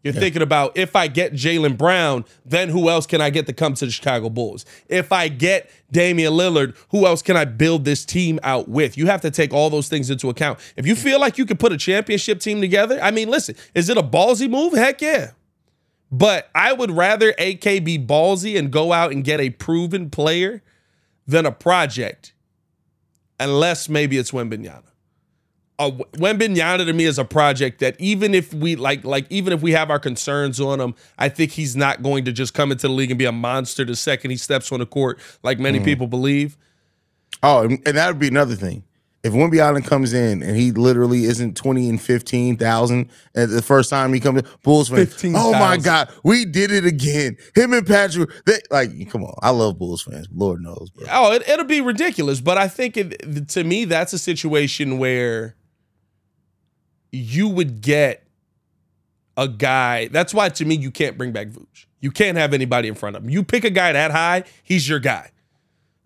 You're 0.04 0.14
yeah. 0.14 0.20
thinking 0.20 0.42
about 0.42 0.78
if 0.78 0.98
I 0.98 1.08
get 1.08 1.32
Jaylen 1.32 1.78
Brown, 1.78 2.26
then 2.44 2.68
who 2.68 2.90
else 2.90 3.06
can 3.06 3.22
I 3.22 3.30
get 3.30 3.46
to 3.48 3.54
come 3.54 3.74
to 3.76 3.86
the 3.86 3.92
Chicago 3.92 4.30
Bulls? 4.30 4.66
If 4.90 5.14
I 5.14 5.30
get 5.30 5.70
Damian 5.92 6.34
Lillard, 6.34 6.76
who 6.90 7.06
else 7.06 7.22
can 7.22 7.38
I 7.38 7.46
build 7.46 7.86
this 7.86 8.04
team 8.04 8.38
out 8.44 8.68
with? 8.68 8.98
You 8.98 9.06
have 9.06 9.22
to 9.22 9.32
take 9.32 9.54
all 9.54 9.70
those 9.70 9.88
things 9.88 10.10
into 10.10 10.30
account. 10.30 10.60
If 10.76 10.86
you 10.86 10.96
feel 10.96 11.22
like 11.22 11.38
you 11.38 11.46
can 11.46 11.56
put 11.56 11.72
a 11.72 11.78
championship 11.78 12.42
team 12.42 12.60
together, 12.60 13.00
I 13.02 13.12
mean, 13.12 13.30
listen, 13.30 13.56
is 13.74 13.88
it 13.88 13.98
a 13.98 14.04
ballsy 14.04 14.50
move? 14.50 14.74
Heck 14.74 15.00
yeah. 15.00 15.32
But 16.12 16.50
I 16.54 16.74
would 16.74 16.92
rather 16.92 17.30
AK 17.40 17.84
be 17.84 17.98
ballsy 17.98 18.60
and 18.60 18.72
go 18.72 18.92
out 18.92 19.14
and 19.14 19.24
get 19.24 19.40
a 19.40 19.52
proven 19.52 20.10
player 20.10 20.62
than 21.26 21.46
a 21.46 21.52
project, 21.52 22.34
unless 23.40 23.88
maybe 23.88 24.18
it's 24.18 24.32
Wembanyama 24.32 24.93
uh, 25.80 25.92
Wembanyama 26.14 26.86
to 26.86 26.94
me 26.94 27.06
is 27.06 27.18
a 27.18 27.26
project 27.26 27.80
that 27.80 28.00
even 28.00 28.34
if 28.34 28.54
we 28.54 28.76
like, 28.76 29.04
like 29.04 29.26
even 29.30 29.54
if 29.54 29.62
we 29.62 29.72
have 29.72 29.90
our 29.90 30.00
concerns 30.00 30.60
on 30.60 30.80
him, 30.80 30.96
I 31.18 31.30
think 31.30 31.52
he's 31.52 31.76
not 31.76 32.04
going 32.04 32.26
to 32.26 32.32
just 32.32 32.54
come 32.54 32.72
into 32.72 32.88
the 32.88 32.94
league 32.94 33.12
and 33.12 33.18
be 33.18 33.26
a 33.26 33.32
monster 33.32 33.84
the 33.84 33.96
second 33.96 34.32
he 34.32 34.38
steps 34.38 34.72
on 34.72 34.80
the 34.80 34.86
court, 34.86 35.20
like 35.42 35.60
many 35.60 35.80
mm. 35.80 35.86
people 35.86 36.08
believe. 36.08 36.58
Oh, 37.42 37.64
and 37.64 37.82
that 37.84 38.08
would 38.08 38.20
be 38.20 38.28
another 38.28 38.56
thing. 38.56 38.84
If 39.24 39.32
Wemby 39.32 39.60
Allen 39.60 39.84
comes 39.84 40.12
in 40.12 40.44
and 40.44 40.58
he 40.58 40.74
literally 40.74 41.24
isn't 41.24 41.56
20 41.56 41.90
and 41.90 42.02
15,000 42.02 43.10
at 43.36 43.50
the 43.50 43.62
first 43.62 43.90
time 43.90 44.14
he 44.14 44.20
comes 44.20 44.42
in, 44.42 44.48
Bulls 44.64 44.90
fans, 44.90 45.14
15, 45.14 45.34
oh 45.38 45.54
my 45.54 45.78
God, 45.78 46.10
we 46.24 46.44
did 46.44 46.72
it 46.72 46.86
again. 46.86 47.38
Him 47.56 47.72
and 47.72 47.88
Patrick, 47.88 48.30
they, 48.46 48.60
like, 48.70 49.10
come 49.10 49.24
on. 49.24 49.34
I 49.42 49.52
love 49.52 49.80
Bulls 49.80 50.04
fans. 50.04 50.28
Lord 50.34 50.62
knows, 50.62 50.90
bro. 50.90 51.08
Oh, 51.10 51.32
it, 51.32 51.44
will 51.48 51.64
be 51.64 51.80
ridiculous. 51.80 52.42
But 52.42 52.58
I 52.58 52.68
think 52.68 52.98
it, 52.98 53.48
to 53.50 53.64
me, 53.64 53.86
that's 53.86 54.12
a 54.12 54.20
situation 54.20 54.98
where 54.98 55.56
you 57.14 57.48
would 57.48 57.82
get 57.82 58.24
a 59.38 59.48
guy. 59.48 60.08
That's 60.08 60.34
why 60.34 60.50
to 60.50 60.66
me 60.66 60.76
you 60.76 60.92
can't 60.92 61.18
bring 61.18 61.32
back 61.32 61.48
Vooch. 61.48 61.86
You 62.02 62.12
can't 62.12 62.38
have 62.38 62.54
anybody 62.54 62.88
in 62.88 62.96
front 62.96 63.16
of 63.16 63.24
him. 63.24 63.30
You 63.30 63.44
pick 63.44 63.64
a 63.64 63.70
guy 63.70 63.94
that 63.94 64.12
high, 64.12 64.44
he's 64.64 64.90
your 64.90 65.00
guy. 65.00 65.30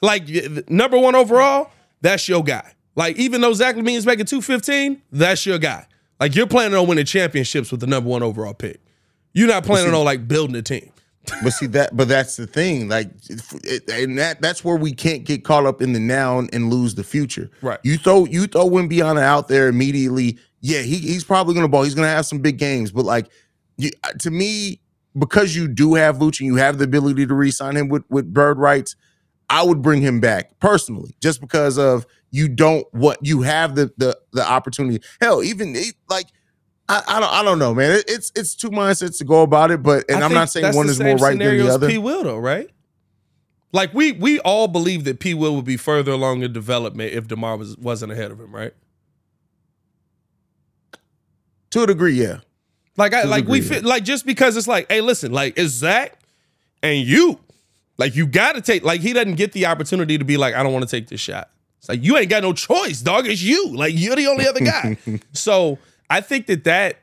Like 0.02 0.28
number 0.70 0.98
one 1.00 1.16
overall, 1.16 1.72
that's 2.02 2.28
your 2.30 2.44
guy. 2.44 2.74
Like 2.96 3.16
even 3.16 3.42
though 3.42 3.54
Zach 3.54 3.76
LaVine 3.76 3.96
is 3.96 4.06
making 4.06 4.26
two 4.26 4.42
fifteen, 4.42 5.02
that's 5.12 5.46
your 5.46 5.58
guy. 5.58 5.88
Like 6.20 6.36
you're 6.36 6.48
planning 6.48 6.78
on 6.78 6.88
winning 6.88 7.06
championships 7.06 7.72
with 7.72 7.80
the 7.80 7.88
number 7.88 8.10
one 8.10 8.22
overall 8.22 8.54
pick. 8.54 8.82
You're 9.34 9.48
not 9.48 9.64
planning 9.64 9.94
on 9.94 10.04
like 10.04 10.28
building 10.28 10.56
a 10.56 10.62
team. 10.62 10.92
But 11.44 11.52
see 11.52 11.68
that, 11.68 11.96
but 11.96 12.08
that's 12.08 12.36
the 12.36 12.48
thing. 12.48 12.90
Like, 12.90 13.10
it, 13.64 13.90
and 13.90 14.18
that 14.18 14.42
that's 14.42 14.64
where 14.64 14.78
we 14.78 14.94
can't 14.94 15.24
get 15.24 15.44
caught 15.44 15.66
up 15.66 15.82
in 15.82 15.94
the 15.94 16.00
now 16.00 16.40
and 16.40 16.70
lose 16.70 16.96
the 16.96 17.04
future. 17.04 17.50
Right. 17.62 17.80
You 17.84 17.98
throw 17.98 18.26
you 18.26 18.48
throw 18.48 18.70
Wembanyama 18.70 19.22
out 19.22 19.48
there 19.48 19.68
immediately 19.68 20.38
yeah, 20.62 20.82
he, 20.82 20.98
he's 20.98 21.24
probably 21.24 21.54
to 21.64 21.68
ball. 21.68 21.84
He's 21.84 21.96
to 22.08 22.14
have 22.14 22.26
some 22.26 22.40
big 22.40 22.58
games, 22.58 22.92
but 22.92 23.06
like 23.06 23.30
you, 23.78 23.92
uh, 24.04 24.12
to 24.20 24.32
me, 24.32 24.82
because 25.18 25.56
you 25.56 25.68
do 25.68 25.94
have 25.96 26.18
Vooch 26.18 26.40
and 26.40 26.48
you 26.48 26.56
have 26.56 26.78
the 26.78 26.84
ability 26.84 27.26
to 27.26 27.34
re-sign 27.34 27.76
him 27.78 27.90
with 27.90 28.04
with 28.10 28.34
bird 28.34 28.58
rights, 28.58 28.96
I 29.50 29.64
would 29.64 29.82
bring 29.82 30.02
him 30.02 30.20
back 30.20 30.60
personally, 30.60 31.16
just 31.22 31.42
because 31.42 31.78
of 31.78 32.06
you 32.32 32.50
don't 32.50 32.86
what 32.92 33.20
you 33.22 33.44
have 33.44 33.76
the 33.76 33.92
the 33.98 34.18
the 34.34 34.48
opportunity. 34.48 35.04
Hell, 35.22 35.44
even 35.44 35.76
like 36.10 36.28
I, 36.90 37.04
I 37.08 37.20
don't 37.20 37.34
I 37.34 37.44
don't 37.44 37.60
know, 37.60 37.74
man. 37.74 37.92
It, 37.92 38.06
it's 38.08 38.32
it's 38.36 38.56
two 38.56 38.70
mindsets 38.70 39.18
to 39.18 39.26
go 39.26 39.42
about 39.42 39.72
it, 39.72 39.84
but 39.84 40.06
and 40.10 40.24
I 40.24 40.26
am 40.26 40.34
not 40.34 40.50
saying 40.50 40.76
one 40.76 40.88
is 40.88 41.00
more 41.00 41.18
right 41.18 41.38
than 41.38 41.58
the 41.58 41.70
other. 41.70 41.88
P 41.88 41.98
will 41.98 42.24
though, 42.24 42.38
right? 42.38 42.70
Like 43.74 43.94
we 43.94 44.14
we 44.14 44.40
all 44.40 44.68
believe 44.68 45.04
that 45.04 45.20
P 45.20 45.34
will 45.34 45.56
would 45.56 45.66
be 45.66 45.78
further 45.78 46.12
along 46.14 46.44
in 46.44 46.54
development 46.54 47.14
if 47.14 47.28
Demar 47.28 47.58
was 47.58 47.78
wasn't 47.78 48.14
ahead 48.14 48.32
of 48.32 48.40
him, 48.40 48.56
right? 48.56 48.74
To 51.72 51.84
a 51.84 51.88
degree, 51.88 52.14
yeah. 52.14 52.40
Like 52.96 53.14
I 53.14 53.24
like 53.24 53.44
degree, 53.44 53.60
we 53.60 53.66
fit 53.66 53.84
like 53.84 54.04
just 54.04 54.26
because 54.26 54.56
it's 54.56 54.68
like, 54.68 54.90
hey, 54.90 55.02
listen, 55.02 55.34
like 55.34 55.58
it's 55.58 55.74
Zach 55.74 56.18
and 56.82 57.00
you. 57.06 57.40
Like 57.98 58.16
you 58.16 58.28
got 58.28 58.54
to 58.56 58.62
take 58.62 58.84
like 58.84 59.02
he 59.02 59.12
doesn't 59.12 59.36
get 59.36 59.52
the 59.52 59.66
opportunity 59.66 60.18
to 60.18 60.24
be 60.24 60.38
like, 60.38 60.56
I 60.56 60.64
don't 60.64 60.72
want 60.72 60.88
to 60.88 60.92
take 60.92 61.08
this 61.10 61.20
shot. 61.20 61.50
It's 61.80 61.90
like 61.90 62.04
you 62.04 62.18
ain't 62.18 62.30
got 62.30 62.44
no 62.44 62.54
choice, 62.54 63.02
dog. 63.02 63.28
It's 63.28 63.42
you. 63.42 63.76
Like 63.76 63.94
you're 63.96 64.16
the 64.16 64.28
only 64.28 64.48
other 64.48 64.62
guy. 64.62 64.98
so 65.34 65.78
I 66.10 66.22
think 66.22 66.48
that 66.48 66.64
that 66.66 67.00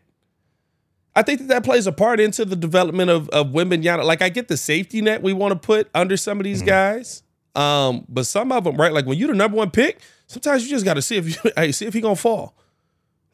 I 1.16 1.22
think 1.22 1.40
that 1.40 1.48
that 1.48 1.64
plays 1.64 1.86
a 1.86 1.92
part 1.92 2.20
into 2.20 2.44
the 2.44 2.56
development 2.56 3.10
of 3.10 3.28
of 3.30 3.48
Wembanyama. 3.48 4.04
Like 4.04 4.22
I 4.22 4.28
get 4.28 4.48
the 4.48 4.56
safety 4.56 5.00
net 5.00 5.22
we 5.22 5.32
want 5.32 5.52
to 5.52 5.58
put 5.58 5.88
under 5.94 6.16
some 6.16 6.38
of 6.38 6.44
these 6.44 6.60
mm-hmm. 6.60 6.68
guys, 6.68 7.22
um, 7.54 8.04
but 8.08 8.26
some 8.26 8.52
of 8.52 8.64
them, 8.64 8.76
right? 8.76 8.92
Like 8.92 9.06
when 9.06 9.18
you're 9.18 9.28
the 9.28 9.34
number 9.34 9.56
one 9.56 9.70
pick, 9.70 10.00
sometimes 10.26 10.64
you 10.64 10.70
just 10.70 10.84
got 10.84 10.94
to 10.94 11.02
see 11.02 11.16
if 11.16 11.28
you 11.44 11.52
hey 11.56 11.72
see 11.72 11.86
if 11.86 11.94
he 11.94 12.00
gonna 12.00 12.16
fall. 12.16 12.56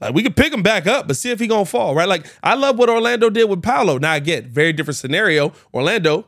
Like 0.00 0.14
we 0.14 0.22
could 0.22 0.36
pick 0.36 0.52
him 0.52 0.62
back 0.62 0.86
up, 0.86 1.06
but 1.06 1.16
see 1.16 1.30
if 1.30 1.40
he 1.40 1.46
gonna 1.46 1.64
fall, 1.64 1.94
right? 1.94 2.08
Like 2.08 2.26
I 2.42 2.54
love 2.54 2.78
what 2.78 2.88
Orlando 2.88 3.30
did 3.30 3.48
with 3.48 3.62
Paolo. 3.62 3.98
Now 3.98 4.14
again, 4.14 4.44
very 4.48 4.72
different 4.72 4.96
scenario. 4.96 5.52
Orlando 5.74 6.26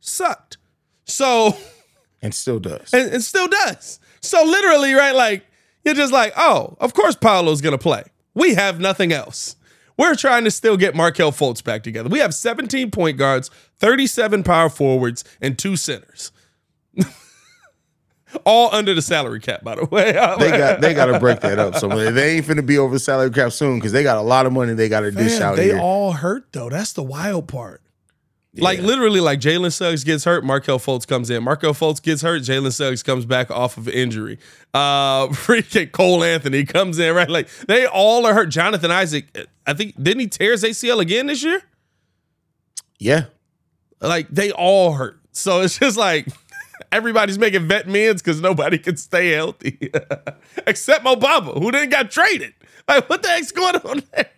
sucked. 0.00 0.58
So 1.04 1.56
and 2.22 2.34
still 2.34 2.58
does. 2.58 2.92
And, 2.92 3.12
and 3.12 3.22
still 3.22 3.48
does. 3.48 4.00
So 4.20 4.42
literally, 4.44 4.92
right, 4.94 5.14
like, 5.14 5.46
You're 5.84 5.94
just 5.94 6.12
like, 6.12 6.32
oh, 6.36 6.76
of 6.80 6.94
course 6.94 7.14
Paolo's 7.14 7.60
gonna 7.60 7.78
play. 7.78 8.02
We 8.36 8.54
have 8.54 8.78
nothing 8.78 9.12
else. 9.12 9.56
We're 9.96 10.14
trying 10.14 10.44
to 10.44 10.50
still 10.50 10.76
get 10.76 10.94
Markelle 10.94 11.32
Fultz 11.32 11.64
back 11.64 11.82
together. 11.82 12.10
We 12.10 12.18
have 12.18 12.34
17 12.34 12.90
point 12.90 13.16
guards, 13.16 13.50
37 13.78 14.44
power 14.44 14.68
forwards, 14.68 15.24
and 15.40 15.58
two 15.58 15.74
centers. 15.74 16.32
All 18.44 18.74
under 18.74 18.92
the 18.92 19.00
salary 19.00 19.40
cap, 19.40 19.64
by 19.64 19.76
the 19.76 19.86
way. 19.86 20.12
they 20.38 20.50
got 20.50 20.82
they 20.82 20.92
got 20.92 21.06
to 21.06 21.18
break 21.18 21.40
that 21.40 21.58
up. 21.58 21.76
So 21.76 21.88
they 21.88 22.36
ain't 22.36 22.44
finna 22.44 22.64
be 22.64 22.76
over 22.76 22.92
the 22.92 22.98
salary 22.98 23.30
cap 23.30 23.52
soon 23.52 23.78
because 23.78 23.92
they 23.92 24.02
got 24.02 24.18
a 24.18 24.22
lot 24.22 24.44
of 24.44 24.52
money 24.52 24.74
they 24.74 24.90
got 24.90 25.00
to 25.00 25.10
dish 25.10 25.40
out. 25.40 25.56
They 25.56 25.68
here. 25.68 25.78
all 25.78 26.12
hurt 26.12 26.52
though. 26.52 26.68
That's 26.68 26.92
the 26.92 27.02
wild 27.02 27.48
part. 27.48 27.80
Like 28.56 28.80
literally, 28.80 29.20
like 29.20 29.40
Jalen 29.40 29.72
Suggs 29.72 30.04
gets 30.04 30.24
hurt, 30.24 30.44
Markelle 30.44 30.78
Fultz 30.78 31.06
comes 31.06 31.30
in. 31.30 31.42
Markelle 31.42 31.74
Fultz 31.74 32.02
gets 32.02 32.22
hurt, 32.22 32.42
Jalen 32.42 32.72
Suggs 32.72 33.02
comes 33.02 33.24
back 33.24 33.50
off 33.50 33.76
of 33.76 33.88
injury. 33.88 34.38
Uh 34.74 35.26
freaking 35.28 35.90
Cole 35.92 36.24
Anthony 36.24 36.64
comes 36.64 36.98
in, 36.98 37.14
right? 37.14 37.28
Like 37.28 37.48
they 37.68 37.86
all 37.86 38.26
are 38.26 38.34
hurt. 38.34 38.48
Jonathan 38.48 38.90
Isaac, 38.90 39.26
I 39.66 39.74
think 39.74 40.00
didn't 40.02 40.20
he 40.20 40.26
tear 40.28 40.52
his 40.52 40.64
ACL 40.64 41.00
again 41.00 41.26
this 41.26 41.42
year? 41.42 41.62
Yeah. 42.98 43.26
Like 44.00 44.28
they 44.30 44.52
all 44.52 44.92
hurt. 44.92 45.20
So 45.32 45.60
it's 45.60 45.78
just 45.78 45.96
like 45.96 46.26
everybody's 46.92 47.38
making 47.38 47.68
vet 47.68 47.86
mins 47.86 48.22
because 48.22 48.40
nobody 48.40 48.78
can 48.78 48.96
stay 48.96 49.30
healthy. 49.30 49.90
Except 50.66 51.04
Mo 51.04 51.16
Bamba, 51.16 51.60
who 51.60 51.70
then 51.70 51.88
got 51.88 52.10
traded. 52.10 52.54
Like, 52.88 53.08
what 53.08 53.22
the 53.22 53.28
heck's 53.28 53.52
going 53.52 53.76
on 53.76 54.02
there? 54.12 54.30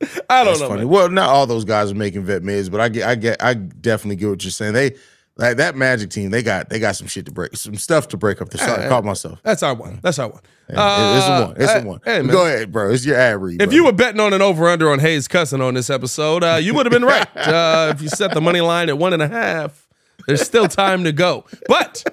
I 0.30 0.44
don't 0.44 0.46
That's 0.52 0.60
know. 0.60 0.68
funny. 0.68 0.80
man. 0.82 0.88
Well, 0.88 1.08
not 1.08 1.28
all 1.30 1.46
those 1.46 1.64
guys 1.64 1.90
are 1.90 1.94
making 1.94 2.24
vet 2.24 2.42
mids, 2.42 2.68
but 2.68 2.80
I 2.80 2.88
get, 2.88 3.06
I 3.08 3.14
get, 3.14 3.42
I 3.42 3.54
definitely 3.54 4.16
get 4.16 4.28
what 4.28 4.44
you're 4.44 4.50
saying. 4.50 4.74
They 4.74 4.94
like 5.38 5.56
that 5.58 5.76
Magic 5.76 6.10
team. 6.10 6.30
They 6.30 6.42
got, 6.42 6.68
they 6.70 6.78
got 6.78 6.96
some 6.96 7.06
shit 7.06 7.26
to 7.26 7.32
break, 7.32 7.56
some 7.56 7.76
stuff 7.76 8.08
to 8.08 8.16
break 8.16 8.40
up. 8.42 8.48
The 8.50 8.58
sorry, 8.58 8.82
Yeah, 8.82 8.88
caught 8.88 9.04
myself. 9.04 9.40
That's 9.42 9.62
our 9.62 9.74
one. 9.74 10.00
That's 10.02 10.18
our 10.18 10.28
one. 10.28 10.40
Yeah, 10.68 11.16
it's 11.18 11.26
a 11.26 11.32
Uh, 11.32 11.46
one. 11.46 11.56
It's 11.62 11.72
hey- 11.72 11.80
a 11.80 11.84
one. 11.84 12.00
hey, 12.04 12.22
man. 12.22 12.28
Go 12.30 12.46
ahead, 12.46 12.72
bro. 12.72 12.90
It's 12.90 13.06
your 13.06 13.16
ad 13.16 13.40
read. 13.40 13.62
If 13.62 13.68
bro. 13.68 13.74
you 13.74 13.84
were 13.84 13.92
betting 13.92 14.20
on 14.20 14.32
an 14.32 14.42
over 14.42 14.68
under 14.68 14.90
on 14.90 14.98
Haize 14.98 15.28
cussing 15.28 15.60
on 15.60 15.74
this 15.74 15.88
episode, 15.90 16.42
uh, 16.44 16.56
you 16.56 16.74
would 16.74 16.86
have 16.86 16.92
been 16.92 17.04
right. 17.06 17.28
Uh, 17.36 17.92
if 17.94 18.02
you 18.02 18.08
set 18.08 18.34
the 18.34 18.40
money 18.40 18.60
line 18.60 18.88
at 18.88 18.98
one 18.98 19.12
and 19.12 19.22
a 19.22 19.28
half, 19.28 19.86
there's 20.26 20.42
still 20.42 20.66
time 20.68 21.04
to 21.04 21.12
go. 21.12 21.44
But 21.68 22.04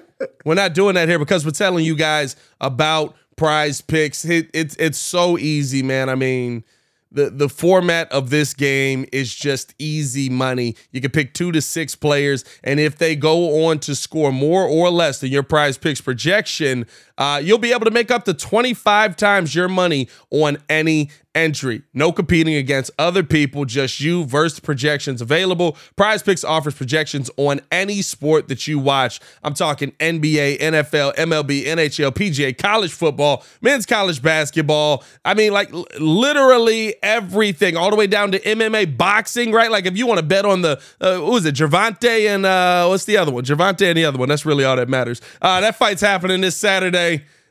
we're 0.44 0.54
not 0.54 0.72
doing 0.74 0.94
that 0.94 1.08
here 1.08 1.18
because 1.18 1.44
we're 1.44 1.50
telling 1.50 1.84
you 1.84 1.96
guys 1.96 2.36
about 2.60 3.16
prize 3.36 3.80
picks. 3.80 4.24
It, 4.24 4.48
it's 4.54 4.76
it's 4.76 4.98
so 4.98 5.36
easy, 5.38 5.82
man. 5.82 6.08
I 6.08 6.14
mean, 6.14 6.62
the 7.14 7.30
the 7.30 7.48
format 7.48 8.10
of 8.12 8.30
this 8.30 8.52
game 8.52 9.06
is 9.12 9.34
just 9.34 9.74
easy 9.78 10.28
money. 10.28 10.76
You 10.90 11.00
can 11.00 11.12
pick 11.12 11.32
two 11.32 11.52
to 11.52 11.62
six 11.62 11.94
players, 11.94 12.44
and 12.62 12.78
if 12.80 12.98
they 12.98 13.16
go 13.16 13.66
on 13.66 13.78
to 13.80 13.94
score 13.94 14.32
more 14.32 14.64
or 14.64 14.90
less 14.90 15.20
than 15.20 15.30
your 15.30 15.44
prize 15.44 15.78
picks 15.78 16.00
projection, 16.00 16.86
uh, 17.18 17.40
you'll 17.42 17.58
be 17.58 17.72
able 17.72 17.84
to 17.84 17.90
make 17.90 18.10
up 18.10 18.24
to 18.24 18.34
25 18.34 19.16
times 19.16 19.54
your 19.54 19.68
money 19.68 20.08
on 20.30 20.58
any 20.68 21.10
entry. 21.34 21.82
No 21.92 22.12
competing 22.12 22.54
against 22.54 22.90
other 22.98 23.22
people, 23.22 23.64
just 23.64 24.00
you 24.00 24.24
versus 24.24 24.60
projections 24.60 25.20
available. 25.20 25.76
Prize 25.96 26.22
Picks 26.22 26.44
offers 26.44 26.74
projections 26.74 27.30
on 27.36 27.60
any 27.72 28.02
sport 28.02 28.48
that 28.48 28.66
you 28.66 28.78
watch. 28.78 29.20
I'm 29.42 29.54
talking 29.54 29.92
NBA, 29.92 30.60
NFL, 30.60 31.16
MLB, 31.16 31.64
NHL, 31.64 32.12
PGA, 32.12 32.56
college 32.56 32.92
football, 32.92 33.44
men's 33.60 33.86
college 33.86 34.22
basketball. 34.22 35.02
I 35.24 35.34
mean, 35.34 35.52
like 35.52 35.72
l- 35.72 35.86
literally 35.98 36.94
everything, 37.02 37.76
all 37.76 37.90
the 37.90 37.96
way 37.96 38.06
down 38.06 38.30
to 38.32 38.40
MMA, 38.40 38.96
boxing, 38.96 39.52
right? 39.52 39.70
Like 39.70 39.86
if 39.86 39.96
you 39.96 40.06
want 40.06 40.20
to 40.20 40.26
bet 40.26 40.44
on 40.44 40.62
the, 40.62 40.80
uh, 41.00 41.18
what 41.18 41.32
was 41.32 41.46
it, 41.46 41.56
Gervonta 41.56 42.28
and 42.28 42.46
uh, 42.46 42.86
what's 42.86 43.04
the 43.06 43.16
other 43.16 43.32
one? 43.32 43.44
Gervonta 43.44 43.86
and 43.88 43.98
the 43.98 44.04
other 44.04 44.18
one. 44.18 44.28
That's 44.28 44.46
really 44.46 44.64
all 44.64 44.76
that 44.76 44.88
matters. 44.88 45.20
Uh, 45.42 45.60
that 45.60 45.76
fight's 45.76 46.00
happening 46.00 46.40
this 46.40 46.56
Saturday. 46.56 47.03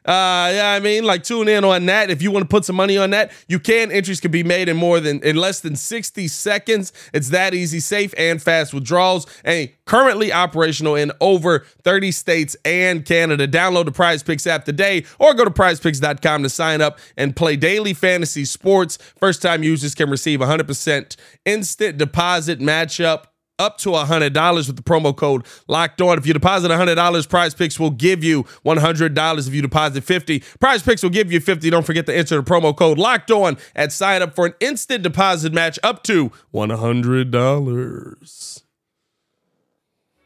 Uh, 0.05 0.51
yeah, 0.53 0.73
I 0.75 0.81
mean, 0.81 1.05
like 1.05 1.23
tune 1.23 1.47
in 1.47 1.63
on 1.63 1.85
that. 1.85 2.09
If 2.09 2.21
you 2.21 2.29
want 2.29 2.43
to 2.43 2.49
put 2.49 2.65
some 2.65 2.75
money 2.75 2.97
on 2.97 3.11
that, 3.11 3.31
you 3.47 3.57
can. 3.57 3.89
Entries 3.89 4.19
can 4.19 4.31
be 4.31 4.43
made 4.43 4.67
in 4.67 4.75
more 4.75 4.99
than 4.99 5.23
in 5.23 5.37
less 5.37 5.61
than 5.61 5.77
60 5.77 6.27
seconds. 6.27 6.91
It's 7.13 7.29
that 7.29 7.53
easy, 7.53 7.79
safe, 7.79 8.13
and 8.17 8.41
fast 8.41 8.73
withdrawals. 8.73 9.25
And 9.45 9.69
currently 9.85 10.33
operational 10.33 10.95
in 10.95 11.13
over 11.21 11.65
30 11.83 12.11
states 12.11 12.57
and 12.65 13.05
Canada. 13.05 13.47
Download 13.47 13.85
the 13.85 13.93
Prize 13.93 14.23
Picks 14.23 14.45
app 14.45 14.65
today 14.65 15.05
or 15.19 15.33
go 15.33 15.45
to 15.45 15.51
prizepicks.com 15.51 16.43
to 16.43 16.49
sign 16.49 16.81
up 16.81 16.99
and 17.15 17.33
play 17.33 17.55
daily 17.55 17.93
fantasy 17.93 18.43
sports. 18.43 18.97
First 19.17 19.41
time 19.41 19.63
users 19.63 19.95
can 19.95 20.09
receive 20.09 20.41
100% 20.41 21.15
instant 21.45 21.97
deposit 21.97 22.59
matchup 22.59 23.27
up 23.59 23.77
to 23.79 23.89
$100 23.89 24.67
with 24.67 24.75
the 24.75 24.81
promo 24.83 25.15
code 25.15 25.45
locked 25.67 26.01
on. 26.01 26.17
If 26.17 26.25
you 26.25 26.33
deposit 26.33 26.71
$100, 26.71 27.29
Prize 27.29 27.53
Picks 27.53 27.79
will 27.79 27.91
give 27.91 28.23
you 28.23 28.43
$100 28.65 29.47
if 29.47 29.53
you 29.53 29.61
deposit 29.61 30.03
50. 30.03 30.39
Prize 30.59 30.81
Picks 30.81 31.03
will 31.03 31.09
give 31.11 31.31
you 31.31 31.39
50. 31.39 31.69
Don't 31.69 31.85
forget 31.85 32.05
to 32.07 32.15
enter 32.15 32.35
the 32.37 32.43
promo 32.43 32.75
code 32.75 32.97
locked 32.97 33.31
on 33.31 33.57
at 33.75 33.91
sign 33.91 34.21
up 34.21 34.35
for 34.35 34.45
an 34.47 34.53
instant 34.59 35.03
deposit 35.03 35.53
match 35.53 35.77
up 35.83 36.03
to 36.03 36.31
$100. 36.53 38.61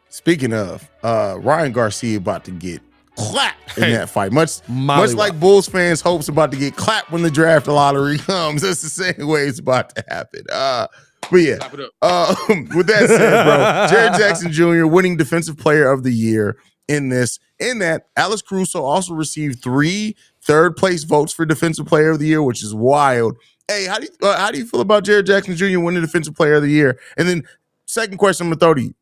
Speaking 0.09 0.53
of, 0.53 0.89
uh, 1.03 1.37
Ryan 1.39 1.71
Garcia 1.73 2.17
about 2.17 2.45
to 2.45 2.51
get 2.51 2.81
clapped 3.15 3.77
in 3.77 3.83
Hey. 3.83 3.91
that 3.93 4.09
fight. 4.09 4.31
Much 4.31 4.67
much 4.67 5.13
like 5.13 5.39
Bulls 5.39 5.67
fans' 5.67 6.01
hopes 6.01 6.27
about 6.27 6.51
to 6.51 6.57
get 6.57 6.75
clapped 6.75 7.11
when 7.11 7.21
the 7.21 7.29
draft 7.31 7.67
lottery 7.67 8.17
comes. 8.17 8.61
That's 8.63 8.81
the 8.81 8.89
same 8.89 9.27
way 9.27 9.47
it's 9.47 9.59
about 9.59 9.95
to 9.95 10.03
happen. 10.07 10.43
Uh, 10.51 10.87
but 11.30 11.38
yeah, 11.38 11.58
uh, 12.01 12.36
with 12.75 12.88
that 12.88 13.08
said, 13.08 13.43
bro, 13.43 13.88
Jaren 13.91 14.17
Jackson 14.17 14.51
Jr. 14.51 14.86
winning 14.86 15.17
Defensive 15.17 15.58
Player 15.58 15.91
of 15.91 16.03
the 16.03 16.12
Year 16.12 16.58
in 16.88 17.10
this. 17.10 17.39
In 17.60 17.80
that, 17.80 18.08
Alex 18.15 18.41
Caruso 18.41 18.84
also 18.84 19.13
received 19.13 19.62
three 19.62 20.15
third 20.41 20.77
place 20.77 21.03
votes 21.03 21.34
for 21.34 21.45
Defensive 21.45 21.86
Player 21.86 22.12
of 22.12 22.19
the 22.19 22.27
Year, 22.27 22.41
which 22.43 22.63
is 22.63 22.73
wild. 22.73 23.38
Hey, 23.67 23.86
how 23.86 23.99
do 23.99 24.06
you 24.06 24.27
uh, 24.27 24.38
how 24.38 24.51
do 24.51 24.58
you 24.58 24.65
feel 24.65 24.82
about 24.82 25.03
Jaren 25.03 25.25
Jackson 25.25 25.56
Jr. 25.56 25.80
winning 25.80 26.01
Defensive 26.01 26.36
Player 26.36 26.56
of 26.56 26.63
the 26.63 26.71
Year? 26.71 26.99
And 27.17 27.27
then, 27.27 27.43
second 27.86 28.17
question, 28.17 28.45
I'm 28.45 28.51
gonna 28.51 28.60
throw 28.60 28.73
to 28.75 28.82
you: 28.82 28.95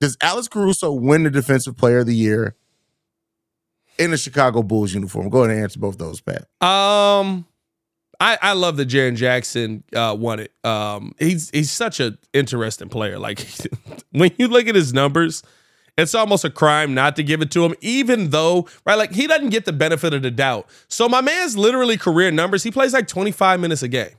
Does 0.00 0.16
Alex 0.22 0.48
Caruso 0.48 0.92
win 0.92 1.24
the 1.24 1.30
Defensive 1.30 1.76
Player 1.76 2.00
of 2.00 2.06
the 2.06 2.14
Year 2.14 2.54
in 3.98 4.12
a 4.12 4.16
Chicago 4.16 4.62
Bulls 4.62 4.94
uniform? 4.94 5.28
Go 5.28 5.44
ahead 5.44 5.56
and 5.56 5.64
answer 5.64 5.80
both 5.80 5.98
those, 5.98 6.20
Pat. 6.20 6.46
Um, 6.66 7.46
I, 8.22 8.38
I 8.40 8.52
love 8.52 8.76
that 8.76 8.88
Jaren 8.88 9.16
Jackson 9.16 9.82
uh, 9.96 10.16
won 10.18 10.38
it. 10.38 10.52
Um, 10.64 11.12
he's 11.18 11.50
he's 11.50 11.72
such 11.72 11.98
an 11.98 12.18
interesting 12.32 12.88
player. 12.88 13.18
Like 13.18 13.44
when 14.12 14.30
you 14.38 14.46
look 14.46 14.68
at 14.68 14.76
his 14.76 14.92
numbers, 14.94 15.42
it's 15.98 16.14
almost 16.14 16.44
a 16.44 16.50
crime 16.50 16.94
not 16.94 17.16
to 17.16 17.24
give 17.24 17.42
it 17.42 17.50
to 17.50 17.64
him, 17.64 17.74
even 17.80 18.30
though 18.30 18.68
right, 18.86 18.94
like 18.94 19.12
he 19.12 19.26
doesn't 19.26 19.50
get 19.50 19.64
the 19.64 19.72
benefit 19.72 20.14
of 20.14 20.22
the 20.22 20.30
doubt. 20.30 20.68
So 20.88 21.08
my 21.08 21.20
man's 21.20 21.56
literally 21.58 21.96
career 21.96 22.30
numbers. 22.30 22.62
He 22.62 22.70
plays 22.70 22.92
like 22.92 23.08
twenty 23.08 23.32
five 23.32 23.58
minutes 23.58 23.82
a 23.82 23.88
game. 23.88 24.14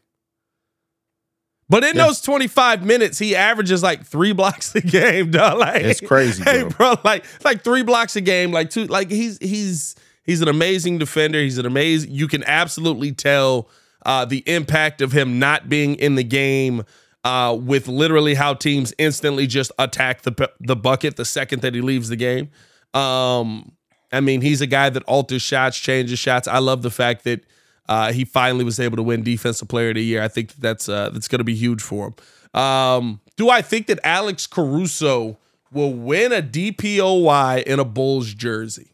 But 1.70 1.84
in 1.86 1.96
Yeah. 1.96 2.08
those 2.08 2.20
25 2.22 2.84
minutes, 2.86 3.18
he 3.18 3.36
averages 3.38 3.82
like 3.82 4.06
three 4.06 4.34
blocks 4.40 4.76
a 4.76 4.82
game, 4.82 5.32
dog. 5.32 5.58
Like 5.60 5.82
It's 5.84 6.02
crazy, 6.02 6.44
Hey, 6.44 6.64
bro. 6.64 6.70
bro, 6.72 6.96
like 7.06 7.24
like 7.44 7.64
three 7.64 7.84
blocks 7.84 8.16
a 8.18 8.22
game, 8.22 8.52
like 8.52 8.70
two, 8.70 8.86
like 8.86 9.10
he's 9.10 9.38
he's 9.40 9.96
he's 10.24 10.42
an 10.42 10.50
amazing 10.50 10.98
defender. 10.98 11.40
He's 11.40 11.58
an 11.58 11.66
amazing. 11.66 12.12
You 12.12 12.28
can 12.28 12.44
absolutely 12.44 13.14
tell 13.14 13.70
uh, 14.06 14.26
the 14.26 14.44
impact 14.48 15.02
of 15.02 15.12
him 15.12 15.40
not 15.40 15.70
being 15.70 15.96
in 15.96 16.16
the 16.16 16.24
game. 16.24 16.84
Uh, 17.26 17.58
with 17.58 17.88
literally 17.88 18.34
how 18.34 18.54
teams 18.54 18.94
instantly 18.98 19.48
just 19.48 19.72
attack 19.80 20.24
the 20.24 20.52
the 20.60 20.76
bucket 20.76 21.16
the 21.16 21.24
second 21.24 21.62
that 21.62 21.74
he 21.74 21.80
leaves 21.80 22.10
the 22.10 22.18
game. 22.18 22.50
Um, 22.94 23.72
I 24.12 24.20
mean, 24.20 24.42
he's 24.42 24.60
a 24.60 24.68
guy 24.68 24.90
that 24.90 25.04
alters 25.04 25.42
shots, 25.42 25.80
changes 25.80 26.20
shots. 26.20 26.50
I 26.50 26.60
love 26.60 26.82
the 26.82 26.92
fact 26.92 27.24
that 27.24 27.46
uh, 27.90 28.14
he 28.14 28.26
finally 28.26 28.64
was 28.64 28.80
able 28.80 28.98
to 28.98 29.04
win 29.04 29.24
Defensive 29.24 29.68
Player 29.68 29.90
of 29.90 29.96
the 29.96 30.04
Year. 30.04 30.22
I 30.22 30.28
think 30.28 30.50
that 30.50 30.62
that's 30.62 30.88
uh, 30.88 31.10
that's 31.10 31.28
going 31.28 31.40
to 31.40 31.46
be 31.46 31.56
huge 31.56 31.82
for 31.82 32.08
him. 32.08 32.60
Um, 32.60 33.22
do 33.36 33.50
I 33.50 33.62
think 33.62 33.88
that 33.88 34.00
Alex 34.04 34.46
Caruso 34.46 35.38
will 35.72 35.94
win 35.94 36.32
a 36.32 36.42
DPOY 36.42 37.64
in 37.64 37.80
a 37.80 37.86
Bulls 37.86 38.34
jersey? 38.34 38.93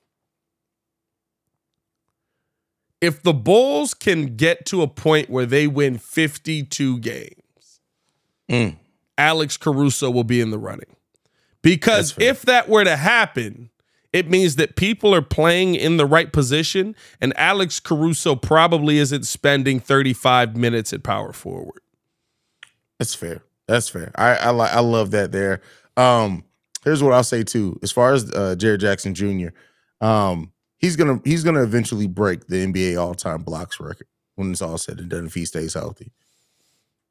If 3.01 3.23
the 3.23 3.33
Bulls 3.33 3.93
can 3.93 4.35
get 4.35 4.65
to 4.67 4.81
a 4.81 4.87
point 4.87 5.29
where 5.29 5.45
they 5.45 5.67
win 5.67 5.97
52 5.97 6.99
games, 6.99 7.33
Mm. 8.49 8.77
Alex 9.17 9.57
Caruso 9.57 10.09
will 10.09 10.23
be 10.23 10.41
in 10.41 10.49
the 10.49 10.57
running. 10.57 10.95
Because 11.61 12.15
if 12.17 12.41
that 12.43 12.67
were 12.67 12.83
to 12.83 12.95
happen, 12.95 13.69
it 14.11 14.29
means 14.29 14.55
that 14.55 14.75
people 14.75 15.13
are 15.13 15.21
playing 15.21 15.75
in 15.75 15.97
the 15.97 16.05
right 16.05 16.33
position, 16.33 16.95
and 17.21 17.37
Alex 17.37 17.79
Caruso 17.79 18.35
probably 18.35 18.97
isn't 18.97 19.27
spending 19.27 19.79
35 19.79 20.55
minutes 20.57 20.93
at 20.93 21.03
power 21.03 21.31
forward. 21.31 21.81
That's 22.97 23.13
fair. 23.13 23.43
That's 23.67 23.87
fair. 23.87 24.11
I 24.15 24.35
I 24.35 24.49
like 24.49 24.73
I 24.73 24.79
love 24.79 25.11
that 25.11 25.31
there. 25.31 25.61
Um, 25.95 26.43
here's 26.83 27.03
what 27.03 27.13
I'll 27.13 27.23
say 27.23 27.43
too. 27.43 27.77
As 27.83 27.91
far 27.91 28.13
as 28.13 28.31
uh, 28.31 28.55
Jaren 28.57 28.79
Jackson 28.79 29.13
Jr., 29.13 29.49
um, 30.01 30.51
he's 30.79 30.95
gonna 30.95 31.21
he's 31.23 31.43
gonna 31.43 31.61
eventually 31.61 32.07
break 32.07 32.47
the 32.47 32.65
NBA 32.65 32.99
all 32.99 33.13
time 33.13 33.43
blocks 33.43 33.79
record 33.79 34.07
when 34.35 34.51
it's 34.51 34.61
all 34.61 34.77
said 34.77 34.99
and 34.99 35.09
done 35.09 35.27
if 35.27 35.35
he 35.35 35.45
stays 35.45 35.75
healthy. 35.75 36.11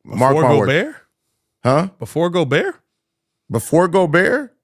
Before 0.05 0.35
word. 0.35 0.43
Gobert? 0.43 0.97
Huh? 1.63 1.89
Before 1.99 2.31
Gobert? 2.31 2.81
Before 3.51 3.89
Gobert? 3.89 4.55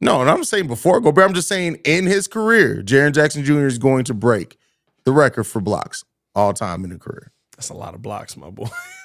No, 0.00 0.20
and 0.20 0.30
I'm 0.30 0.44
saying 0.44 0.68
before 0.68 1.00
Gobert. 1.00 1.24
I'm 1.24 1.34
just 1.34 1.48
saying 1.48 1.76
in 1.84 2.06
his 2.06 2.28
career, 2.28 2.82
Jaren 2.84 3.12
Jackson 3.12 3.44
Jr. 3.44 3.66
is 3.66 3.78
going 3.78 4.04
to 4.04 4.14
break 4.14 4.56
the 5.04 5.12
record 5.12 5.44
for 5.44 5.60
blocks 5.60 6.04
all 6.34 6.52
time 6.52 6.84
in 6.84 6.92
a 6.92 6.98
career. 6.98 7.32
That's 7.56 7.70
a 7.70 7.74
lot 7.74 7.94
of 7.94 8.02
blocks, 8.02 8.36
my 8.36 8.50
boy. 8.50 8.68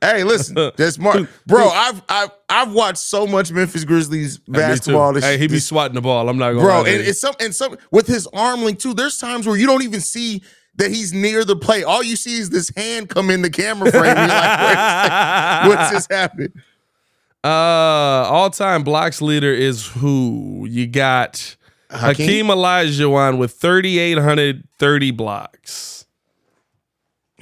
Hey, 0.00 0.24
listen, 0.24 0.54
that's 0.76 0.98
Mark, 0.98 1.28
bro. 1.46 1.68
I've 1.68 2.02
I've 2.08 2.30
I've 2.48 2.72
watched 2.72 2.98
so 2.98 3.26
much 3.26 3.52
Memphis 3.52 3.84
Grizzlies 3.84 4.38
basketball. 4.38 5.12
This, 5.12 5.24
hey, 5.24 5.36
he 5.36 5.46
be 5.46 5.58
swatting 5.58 5.94
the 5.94 6.00
ball. 6.00 6.28
I'm 6.28 6.38
not 6.38 6.52
gonna, 6.52 6.62
bro. 6.62 6.78
And 6.84 7.02
it's 7.02 7.20
some 7.20 7.34
and 7.38 7.54
some 7.54 7.76
with 7.90 8.06
his 8.06 8.26
arm 8.32 8.62
length 8.62 8.82
too. 8.82 8.94
There's 8.94 9.18
times 9.18 9.46
where 9.46 9.56
you 9.56 9.66
don't 9.66 9.82
even 9.82 10.00
see 10.00 10.42
that 10.76 10.90
he's 10.90 11.12
near 11.12 11.44
the 11.44 11.56
play. 11.56 11.82
All 11.84 12.02
you 12.02 12.16
see 12.16 12.38
is 12.38 12.48
this 12.50 12.70
hand 12.74 13.10
come 13.10 13.28
in 13.30 13.42
the 13.42 13.50
camera 13.50 13.90
frame. 13.90 14.16
You're 14.16 14.26
like, 14.26 15.66
what's 15.68 15.90
this 15.90 16.06
happening? 16.10 16.52
Uh, 17.44 17.48
all 17.48 18.50
time 18.50 18.82
blocks 18.82 19.20
leader 19.20 19.52
is 19.52 19.86
who 19.86 20.66
you 20.68 20.86
got. 20.86 21.56
Hakeem, 21.90 22.26
Hakeem 22.26 22.46
Olajuwon 22.46 23.38
with 23.38 23.52
3,830 23.52 25.10
blocks. 25.10 26.06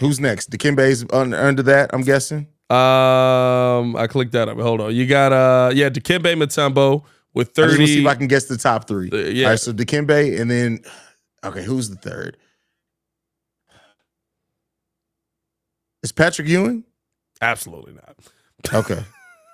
Who's 0.01 0.21
next? 0.21 0.51
Dikembe's 0.51 1.05
under 1.13 1.63
that, 1.63 1.91
I'm 1.93 2.03
guessing. 2.03 2.49
Um, 2.71 3.97
I 3.97 4.07
clicked 4.09 4.33
that 4.33 4.49
up. 4.49 4.59
Hold 4.59 4.83
on. 4.83 4.95
You 4.95 5.07
got 5.07 5.33
uh, 5.33 5.71
yeah, 5.75 5.89
Dikembe 5.89 6.35
Mutombo 6.37 7.05
with 7.33 7.53
30. 7.53 7.73
I 7.73 7.77
just 7.77 7.93
see 7.93 8.01
if 8.03 8.07
I 8.07 8.15
can 8.15 8.27
guess 8.29 8.45
the 8.45 8.59
top 8.59 8.87
three. 8.87 9.11
Uh, 9.11 9.17
yeah. 9.17 9.45
All 9.47 9.51
right, 9.53 9.61
so 9.61 9.73
Dikembe, 9.73 10.39
and 10.39 10.51
then 10.51 10.81
okay, 11.45 11.63
who's 11.63 11.89
the 11.89 11.97
third? 11.97 12.37
Is 16.03 16.13
Patrick 16.13 16.47
Ewing? 16.47 16.85
Absolutely 17.41 17.95
not. 17.95 18.17
Okay. 18.73 19.03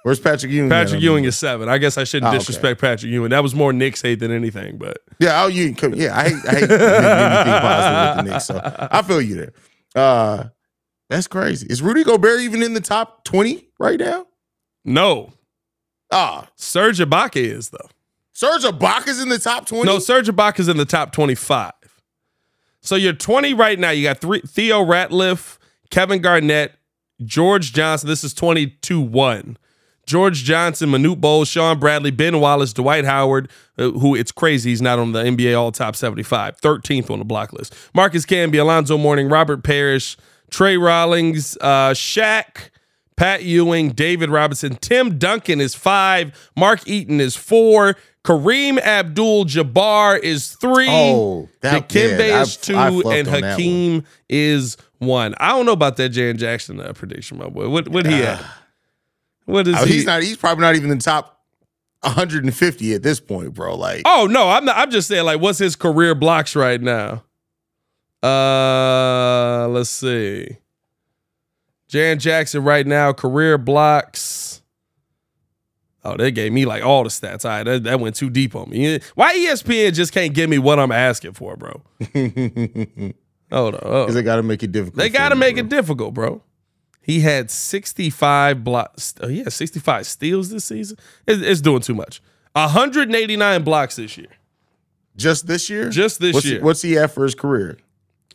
Where's 0.03 0.21
Patrick 0.21 0.53
Ewing? 0.53 0.69
Patrick 0.69 1.01
Ewing 1.01 1.25
is 1.25 1.39
seven. 1.39 1.69
I 1.69 1.79
guess 1.79 1.97
I 1.97 2.05
shouldn't 2.05 2.35
oh, 2.35 2.39
disrespect 2.39 2.79
okay. 2.79 2.93
Patrick 2.93 3.11
Ewing. 3.11 3.31
That 3.31 3.43
was 3.43 3.55
more 3.55 3.73
Knicks 3.73 4.03
hate 4.03 4.19
than 4.19 4.31
anything, 4.31 4.77
but 4.77 4.99
yeah, 5.19 5.43
oh, 5.43 5.47
you 5.47 5.75
yeah, 5.95 6.19
I 6.19 6.29
hate, 6.29 6.47
I 6.47 6.51
hate 6.51 6.71
anything 6.71 7.61
positive 7.61 8.17
with 8.17 8.17
the 8.17 8.23
Knicks, 8.33 8.45
so 8.45 8.89
I 8.91 9.03
feel 9.03 9.23
you 9.23 9.37
there. 9.37 9.53
Uh, 9.95 10.49
that's 11.09 11.27
crazy. 11.27 11.67
Is 11.69 11.83
Rudy 11.83 12.05
Gobert 12.05 12.41
even 12.41 12.63
in 12.63 12.75
the 12.75 12.81
top 12.81 13.25
twenty 13.25 13.69
right 13.79 13.99
now? 13.99 14.27
No. 14.85 15.33
Ah, 16.11 16.49
Serge 16.57 16.99
Ibaka 16.99 17.37
is 17.37 17.71
though. 17.71 17.89
Serge 18.33 18.63
Ibaka's 18.63 19.21
in 19.21 19.29
the 19.29 19.39
top 19.39 19.67
twenty. 19.67 19.87
No, 19.87 19.99
Serge 19.99 20.29
Ibaka's 20.29 20.69
in 20.69 20.77
the 20.77 20.85
top 20.85 21.13
twenty-five. 21.13 21.73
So 22.81 22.97
you're 22.97 23.13
twenty 23.13 23.55
right 23.55 23.79
now. 23.79 23.91
You 23.91 24.05
got 24.05 24.21
three: 24.21 24.41
Theo 24.41 24.85
Ratliff, 24.85 25.59
Kevin 25.91 26.21
Garnett, 26.21 26.73
George 27.25 27.73
Johnson. 27.73 28.09
This 28.09 28.25
is 28.25 28.35
twenty-two 28.35 29.01
one. 29.01 29.57
George 30.07 30.45
Johnson, 30.45 30.91
Manute 30.91 31.21
Bol, 31.21 31.45
Shawn 31.45 31.79
Bradley, 31.79 32.11
Ben 32.11 32.41
Wallace, 32.41 32.73
Dwight 32.73 33.05
Howard, 33.05 33.49
uh, 33.79 33.91
who 33.91 34.15
it's 34.15 34.33
crazy 34.33 34.71
he's 34.71 34.83
not 34.83 34.99
on 34.99 35.13
the 35.13 35.23
NBA 35.23 35.59
All 35.59 35.73
Top 35.73 35.97
75, 35.97 36.61
13th 36.61 37.11
on 37.11 37.19
the 37.19 37.25
block 37.25 37.53
list. 37.53 37.75
Marcus 37.95 38.27
Camby, 38.27 38.61
Alonzo 38.61 38.99
Mourning, 38.99 39.29
Robert 39.29 39.63
Parish, 39.63 40.17
Tree 40.51 40.77
Rollins, 40.77 41.57
uh, 41.61 41.91
Shaq, 41.91 42.71
Pat 43.17 43.43
Ewing, 43.43 43.91
David 43.91 44.31
Robinson, 44.31 44.77
Tim 44.77 45.19
Duncan 45.19 45.61
is 45.61 45.75
five, 45.75 46.51
Mark 46.57 46.87
Eaton 46.87 47.21
is 47.21 47.37
four, 47.37 47.97
Kareem 48.25 48.81
Abdul 48.81 49.45
Jabbar 49.45 50.19
is 50.19 50.55
three, 50.55 50.89
oh, 50.89 51.49
that, 51.61 51.89
Dikembe 51.89 52.29
yeah, 52.29 52.43
is 52.43 52.57
2 52.57 52.75
and 53.11 53.29
Hakeem 53.29 54.05
is 54.29 54.77
one. 54.99 55.35
I 55.39 55.51
don't 55.51 55.67
know 55.67 55.73
about 55.73 55.97
that 55.97 56.13
Jaren 56.13 56.37
Jackson 56.37 56.81
uh, 56.81 56.93
prediction, 56.95 57.39
my 57.39 57.49
boy. 57.49 57.69
What 57.69 57.89
what 57.89 58.07
he 58.07 58.23
at? 58.23 58.43
What 59.45 59.69
is 59.69 59.77
oh, 59.79 59.85
he? 59.85 59.95
He's 59.95 60.05
not. 60.05 60.23
He's 60.23 60.37
probably 60.37 60.63
not 60.63 60.77
even 60.77 60.91
in 60.91 60.99
the 60.99 61.05
top 61.05 61.43
150 62.01 62.95
at 62.95 63.03
this 63.03 63.21
point, 63.21 63.55
bro. 63.55 63.77
Like, 63.77 64.03
oh 64.05 64.27
no, 64.31 64.51
I'm 64.51 64.65
not. 64.65 64.77
I'm 64.77 64.91
just 64.91 65.09
saying, 65.09 65.25
like, 65.25 65.41
what's 65.41 65.59
his 65.59 65.77
career 65.77 66.15
blocks 66.15 66.57
right 66.57 66.81
now? 66.81 67.25
Uh, 68.23 69.69
let's 69.69 69.91
see. 69.91 70.57
Jan 71.89 72.19
Jackson 72.19 72.65
right 72.65 72.87
now 72.87 73.13
career 73.13 73.59
blocks. 73.59 74.63
Oh, 76.05 76.17
they 76.17 76.31
gave 76.31 76.53
me 76.53 76.67
like 76.67 76.85
all 76.85 77.03
the 77.03 77.09
stats. 77.09 77.45
All 77.45 77.51
right, 77.51 77.63
that, 77.63 77.85
that 77.85 78.01
went 78.01 78.17
too 78.17 78.29
deep 78.31 78.55
on 78.55 78.69
me. 78.69 79.01
Why 79.15 79.35
ESPN 79.35 79.95
just 79.95 80.13
can't 80.13 80.35
give 80.35 80.51
me 80.51 80.59
what 80.59 80.79
I'm 80.79 80.93
asking 80.93 81.33
for, 81.33 81.57
bro? 81.57 81.83
Hold 83.53 83.75
on. 83.77 83.81
Because 83.81 84.15
they 84.15 84.23
got 84.23 84.37
to 84.37 84.43
make 84.43 84.63
it 84.63 84.73
difficult. 84.73 84.97
They 84.97 85.09
got 85.09 85.31
to 85.31 85.37
make 85.37 85.55
bro. 85.55 85.65
it 85.65 85.69
difficult, 85.69 86.15
bro. 86.15 86.43
He 87.05 87.21
had 87.21 87.51
65 87.51 88.65
blocks. 88.65 89.15
Oh, 89.21 89.29
yeah, 89.29 89.51
65 89.51 90.07
steals 90.07 90.49
this 90.49 90.65
season. 90.65 90.97
It's, 91.27 91.43
it's, 91.43 91.61
doing 91.61 91.83
too 91.83 91.95
much. 91.95 92.23
189 92.53 93.63
blocks 93.63 93.97
this 93.97 94.17
year. 94.17 94.31
Just 95.15 95.47
this 95.47 95.69
year? 95.69 95.91
Just 95.91 96.19
this 96.19 96.33
what's 96.33 96.47
year. 96.47 96.59
He, 96.59 96.65
what's 96.65 96.83
he 96.83 96.97
at 96.97 97.11
for 97.11 97.25
his 97.25 97.35
career? 97.35 97.77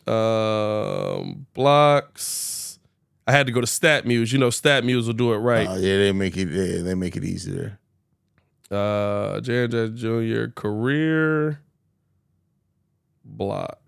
Um, 0.06 1.46
blocks. 1.52 2.78
I 3.26 3.32
had 3.32 3.46
to 3.46 3.52
go 3.52 3.60
to 3.60 3.66
StatMuse. 3.66 4.32
You 4.32 4.38
know, 4.38 4.48
StatMuse 4.48 5.06
will 5.06 5.14
do 5.14 5.32
it 5.32 5.38
right. 5.38 5.66
Oh, 5.68 5.76
yeah, 5.76 5.98
they 5.98 6.12
make 6.12 6.36
it. 6.36 6.48
Yeah, 6.48 6.82
they 6.82 6.94
make 6.94 7.16
it 7.16 7.24
easier. 7.24 7.78
Uh, 8.70 9.40
J.J. 9.40 9.90
Jr. 9.90 10.46
career 10.54 11.60
block. 13.24 13.80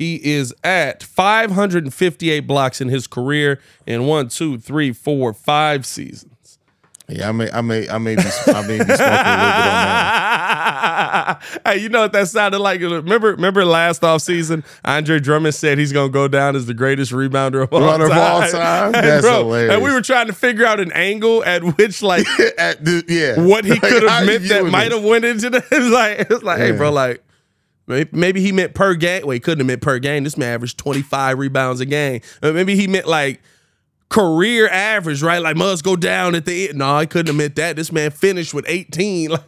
He 0.00 0.16
is 0.24 0.54
at 0.64 1.02
558 1.02 2.40
blocks 2.46 2.80
in 2.80 2.88
his 2.88 3.06
career 3.06 3.60
in 3.86 4.06
one, 4.06 4.28
two, 4.28 4.56
three, 4.56 4.94
four, 4.94 5.34
five 5.34 5.84
seasons. 5.84 6.58
Yeah, 7.06 7.28
I 7.28 7.32
may, 7.32 7.50
I 7.50 7.60
may, 7.60 7.86
I 7.86 7.98
may 7.98 8.16
be, 8.16 8.22
I 8.22 8.66
may 8.66 8.78
be 8.78 8.84
smoking 8.84 8.86
a 8.86 8.86
little 8.86 8.86
bit 8.86 9.00
on 9.02 9.24
that. 11.36 11.42
hey, 11.66 11.76
you 11.76 11.90
know 11.90 12.00
what 12.00 12.12
that 12.12 12.28
sounded 12.28 12.60
like? 12.60 12.80
Remember, 12.80 13.32
remember 13.32 13.62
last 13.62 14.02
off 14.02 14.22
season, 14.22 14.64
Andre 14.86 15.20
Drummond 15.20 15.54
said 15.54 15.76
he's 15.76 15.92
gonna 15.92 16.08
go 16.08 16.28
down 16.28 16.56
as 16.56 16.64
the 16.64 16.72
greatest 16.72 17.12
rebounder 17.12 17.62
of 17.62 17.70
all 17.70 17.82
Runner 17.82 18.08
time. 18.08 18.16
Of 18.16 18.24
all 18.24 18.50
time. 18.50 18.92
That's 18.92 19.20
bro, 19.20 19.40
hilarious. 19.40 19.74
And 19.74 19.82
we 19.82 19.92
were 19.92 20.00
trying 20.00 20.28
to 20.28 20.32
figure 20.32 20.64
out 20.64 20.80
an 20.80 20.92
angle 20.92 21.44
at 21.44 21.62
which, 21.76 22.00
like, 22.00 22.26
at 22.58 22.82
the, 22.82 23.04
yeah, 23.06 23.38
what 23.44 23.66
he 23.66 23.78
could 23.78 24.04
have 24.04 24.24
meant 24.24 24.48
that 24.48 24.64
might 24.64 24.92
have 24.92 25.04
went 25.04 25.26
into 25.26 25.50
the. 25.50 25.58
It's 25.70 25.90
like, 25.92 26.20
it's 26.20 26.42
like, 26.42 26.58
yeah. 26.58 26.66
hey, 26.68 26.72
bro, 26.72 26.90
like 26.90 27.22
Maybe 28.12 28.40
he 28.40 28.52
meant 28.52 28.74
per 28.74 28.94
game. 28.94 29.22
Well, 29.22 29.32
he 29.32 29.40
couldn't 29.40 29.60
have 29.60 29.66
meant 29.66 29.82
per 29.82 29.98
game. 29.98 30.24
This 30.24 30.36
man 30.36 30.54
averaged 30.54 30.78
25 30.78 31.38
rebounds 31.38 31.80
a 31.80 31.86
game. 31.86 32.20
Maybe 32.42 32.76
he 32.76 32.86
meant 32.86 33.06
like 33.06 33.40
career 34.10 34.68
average, 34.68 35.22
right? 35.22 35.40
Like 35.40 35.56
must 35.56 35.84
go 35.84 35.96
down 35.96 36.34
at 36.34 36.44
the 36.44 36.68
end. 36.68 36.78
No, 36.78 36.94
I 36.94 37.06
couldn't 37.06 37.28
have 37.28 37.36
meant 37.36 37.56
that. 37.56 37.76
This 37.76 37.90
man 37.90 38.10
finished 38.10 38.52
with 38.52 38.64
18. 38.68 39.30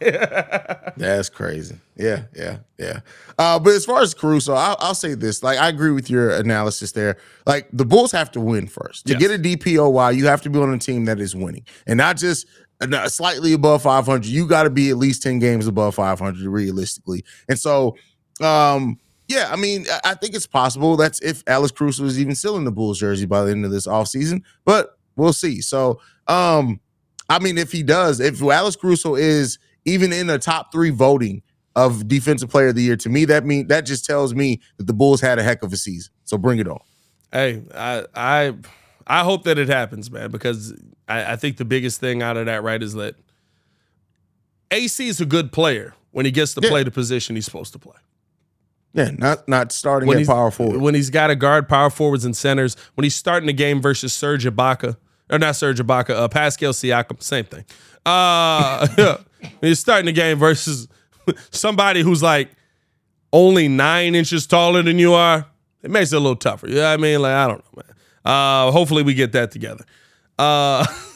That's 0.97 1.29
crazy. 1.29 1.77
Yeah, 1.95 2.23
yeah, 2.35 2.57
yeah. 2.79 3.01
Uh, 3.37 3.59
but 3.59 3.73
as 3.73 3.85
far 3.85 4.01
as 4.01 4.13
Caruso, 4.13 4.53
I'll, 4.53 4.77
I'll, 4.79 4.95
say 4.95 5.13
this. 5.13 5.43
Like, 5.43 5.59
I 5.59 5.67
agree 5.67 5.91
with 5.91 6.09
your 6.09 6.31
analysis 6.31 6.91
there. 6.93 7.17
Like, 7.45 7.67
the 7.71 7.85
Bulls 7.85 8.11
have 8.13 8.31
to 8.31 8.39
win 8.39 8.67
first. 8.67 9.05
To 9.07 9.13
yes. 9.13 9.21
get 9.21 9.31
a 9.31 9.37
DPOY, 9.37 10.15
you 10.15 10.25
have 10.25 10.41
to 10.43 10.49
be 10.49 10.59
on 10.59 10.73
a 10.73 10.79
team 10.79 11.05
that 11.05 11.19
is 11.19 11.35
winning. 11.35 11.65
And 11.85 11.97
not 11.97 12.17
just 12.17 12.47
slightly 13.07 13.53
above 13.53 13.83
500. 13.83 14.25
You 14.25 14.47
got 14.47 14.63
to 14.63 14.69
be 14.69 14.89
at 14.89 14.97
least 14.97 15.23
10 15.23 15.39
games 15.39 15.67
above 15.67 15.95
500 15.95 16.47
realistically. 16.47 17.23
And 17.47 17.59
so 17.59 17.95
um, 18.41 18.99
yeah, 19.27 19.49
I 19.51 19.55
mean, 19.55 19.85
I 20.03 20.15
think 20.15 20.35
it's 20.35 20.47
possible. 20.47 20.97
That's 20.97 21.19
if 21.21 21.43
Alex 21.47 21.71
Caruso 21.71 22.03
is 22.05 22.19
even 22.19 22.35
still 22.35 22.57
in 22.57 22.65
the 22.65 22.71
Bulls 22.71 22.99
jersey 22.99 23.25
by 23.25 23.43
the 23.43 23.51
end 23.51 23.65
of 23.65 23.71
this 23.71 23.87
offseason, 23.87 24.43
but 24.65 24.97
we'll 25.15 25.33
see. 25.33 25.61
So, 25.61 26.01
um, 26.27 26.79
I 27.29 27.39
mean, 27.39 27.57
if 27.57 27.71
he 27.71 27.83
does, 27.83 28.19
if 28.19 28.41
Alex 28.41 28.75
Caruso 28.75 29.15
is 29.15 29.59
even 29.85 30.11
in 30.11 30.27
the 30.27 30.39
top 30.39 30.71
three 30.71 30.89
voting 30.89 31.41
of 31.75 32.07
defensive 32.07 32.49
player 32.49 32.67
of 32.67 32.75
the 32.75 32.83
year, 32.83 32.97
to 32.97 33.09
me, 33.09 33.25
that 33.25 33.45
mean 33.45 33.67
that 33.67 33.85
just 33.85 34.05
tells 34.05 34.35
me 34.35 34.61
that 34.77 34.87
the 34.87 34.93
Bulls 34.93 35.21
had 35.21 35.39
a 35.39 35.43
heck 35.43 35.63
of 35.63 35.71
a 35.73 35.77
season. 35.77 36.11
So 36.25 36.37
bring 36.37 36.59
it 36.59 36.67
on. 36.67 36.79
Hey, 37.31 37.63
I 37.73 38.05
I 38.13 38.53
I 39.07 39.23
hope 39.23 39.43
that 39.43 39.57
it 39.57 39.69
happens, 39.69 40.11
man, 40.11 40.31
because 40.31 40.73
I, 41.07 41.33
I 41.33 41.35
think 41.37 41.57
the 41.57 41.65
biggest 41.65 41.99
thing 41.99 42.21
out 42.21 42.37
of 42.37 42.45
that, 42.45 42.61
right, 42.61 42.81
is 42.81 42.93
that 42.93 43.15
AC 44.71 45.07
is 45.07 45.21
a 45.21 45.25
good 45.25 45.51
player 45.51 45.93
when 46.11 46.25
he 46.25 46.31
gets 46.31 46.53
to 46.55 46.61
yeah. 46.61 46.69
play 46.69 46.83
the 46.83 46.91
position 46.91 47.35
he's 47.35 47.45
supposed 47.45 47.73
to 47.73 47.79
play. 47.79 47.95
Yeah, 48.93 49.09
not 49.17 49.47
not 49.47 49.71
starting 49.71 50.07
when 50.07 50.19
at 50.19 50.27
power 50.27 50.51
forward. 50.51 50.79
When 50.79 50.93
he's 50.93 51.09
got 51.09 51.27
to 51.27 51.35
guard 51.35 51.67
power 51.67 51.89
forwards 51.89 52.25
and 52.25 52.37
centers. 52.37 52.75
When 52.93 53.03
he's 53.03 53.15
starting 53.15 53.47
the 53.47 53.53
game 53.53 53.81
versus 53.81 54.13
Serge 54.13 54.45
Ibaka, 54.45 54.97
or 55.31 55.39
not 55.39 55.55
Serge 55.55 55.79
Ibaka, 55.79 56.11
uh, 56.11 56.27
Pascal 56.27 56.73
Siakam, 56.73 57.21
same 57.21 57.45
thing. 57.45 57.65
Uh, 58.05 58.87
yeah. 58.97 59.17
he's 59.61 59.79
starting 59.79 60.05
the 60.05 60.11
game 60.11 60.37
versus 60.37 60.87
somebody 61.49 62.01
who's 62.01 62.21
like 62.21 62.49
only 63.31 63.67
nine 63.67 64.13
inches 64.13 64.45
taller 64.45 64.83
than 64.83 64.99
you 64.99 65.13
are. 65.13 65.47
It 65.81 65.89
makes 65.89 66.13
it 66.13 66.17
a 66.17 66.19
little 66.19 66.35
tougher. 66.35 66.67
You 66.67 66.75
know 66.75 66.81
what 66.83 66.93
I 66.93 66.97
mean? 66.97 67.21
Like, 67.21 67.33
I 67.33 67.47
don't 67.47 67.57
know, 67.57 67.83
man. 67.83 67.95
Uh, 68.23 68.71
hopefully 68.71 69.03
we 69.03 69.15
get 69.15 69.31
that 69.33 69.51
together. 69.51 69.83
Uh, 70.37 70.85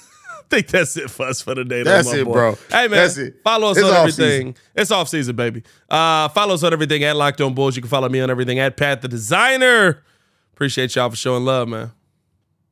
think 0.49 0.67
that's 0.67 0.95
it 0.97 1.09
for 1.09 1.27
us 1.27 1.41
for 1.41 1.55
the 1.55 1.65
day. 1.65 1.83
That's 1.83 2.11
it, 2.11 2.25
boy. 2.25 2.33
bro. 2.33 2.57
Hey 2.69 2.87
man, 2.87 2.91
that's 2.91 3.17
it. 3.17 3.35
follow 3.43 3.71
us 3.71 3.77
it's 3.77 3.87
on 3.87 3.95
everything. 3.95 4.53
Season. 4.53 4.55
It's 4.75 4.91
off 4.91 5.09
season, 5.09 5.35
baby. 5.35 5.63
Uh, 5.89 6.27
follow 6.29 6.53
us 6.53 6.63
on 6.63 6.73
everything 6.73 7.03
at 7.03 7.15
Locked 7.15 7.41
On 7.41 7.53
Bulls. 7.53 7.75
You 7.75 7.81
can 7.81 7.89
follow 7.89 8.09
me 8.09 8.19
on 8.19 8.29
everything 8.29 8.59
at 8.59 8.77
Pat 8.77 9.01
the 9.01 9.07
Designer. 9.07 10.03
Appreciate 10.53 10.95
y'all 10.95 11.09
for 11.09 11.15
showing 11.15 11.45
love, 11.45 11.67
man. 11.67 11.91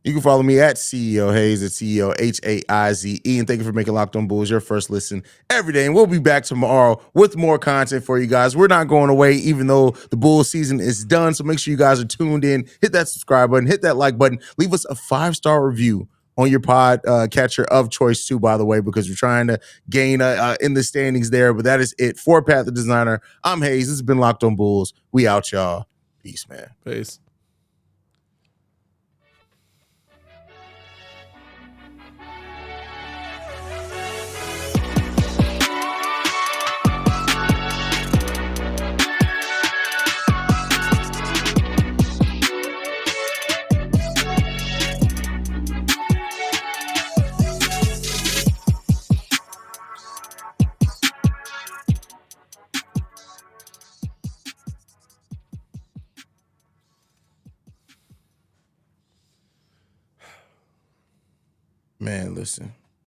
You 0.05 0.13
can 0.13 0.21
follow 0.21 0.43
me 0.43 0.59
at 0.59 0.75
CEO 0.75 1.33
Haize 1.33 1.63
at 1.63 1.71
CEO 1.71 2.13
H 2.19 2.39
A 2.45 2.61
I 2.69 2.93
Z 2.93 3.21
E. 3.25 3.39
And 3.39 3.47
thank 3.47 3.57
you 3.57 3.65
for 3.65 3.73
making 3.73 3.95
Locked 3.95 4.15
On 4.15 4.27
Bulls 4.27 4.51
your 4.51 4.59
first 4.59 4.91
listen 4.91 5.23
every 5.49 5.73
day. 5.73 5.87
And 5.87 5.95
we'll 5.95 6.05
be 6.05 6.19
back 6.19 6.43
tomorrow 6.43 7.01
with 7.15 7.35
more 7.35 7.57
content 7.57 8.05
for 8.05 8.19
you 8.19 8.27
guys. 8.27 8.55
We're 8.55 8.67
not 8.67 8.87
going 8.87 9.09
away, 9.09 9.33
even 9.33 9.65
though 9.65 9.91
the 10.11 10.15
Bulls 10.15 10.47
season 10.47 10.79
is 10.79 11.03
done. 11.03 11.33
So 11.33 11.43
make 11.43 11.57
sure 11.57 11.71
you 11.71 11.77
guys 11.77 11.99
are 11.99 12.05
tuned 12.05 12.45
in. 12.45 12.67
Hit 12.81 12.91
that 12.91 13.07
subscribe 13.07 13.49
button, 13.49 13.65
hit 13.65 13.81
that 13.81 13.97
like 13.97 14.15
button, 14.15 14.37
leave 14.59 14.73
us 14.73 14.85
a 14.85 14.93
five 14.93 15.35
star 15.35 15.67
review 15.67 16.07
on 16.37 16.49
your 16.49 16.59
pod 16.59 17.01
uh, 17.07 17.27
catcher 17.29 17.65
of 17.65 17.89
choice 17.89 18.25
too, 18.27 18.39
by 18.39 18.57
the 18.57 18.65
way, 18.65 18.79
because 18.79 19.09
we're 19.09 19.15
trying 19.15 19.47
to 19.47 19.59
gain 19.89 20.21
uh, 20.21 20.25
uh, 20.25 20.55
in 20.61 20.73
the 20.73 20.83
standings 20.83 21.29
there. 21.29 21.53
But 21.53 21.65
that 21.65 21.79
is 21.79 21.95
it 21.97 22.17
for 22.17 22.41
Pat 22.41 22.65
the 22.65 22.71
Designer. 22.71 23.21
I'm 23.43 23.61
Haize. 23.61 23.87
This 23.87 23.93
has 23.93 24.01
been 24.01 24.19
Locked 24.19 24.43
On 24.43 24.55
Bulls. 24.55 24.93
We 25.11 25.27
out, 25.27 25.51
y'all. 25.51 25.87
Peace, 26.23 26.47
man. 26.49 26.69
Peace. 26.83 27.19
Man, 62.05 62.35
listen. 62.35 62.71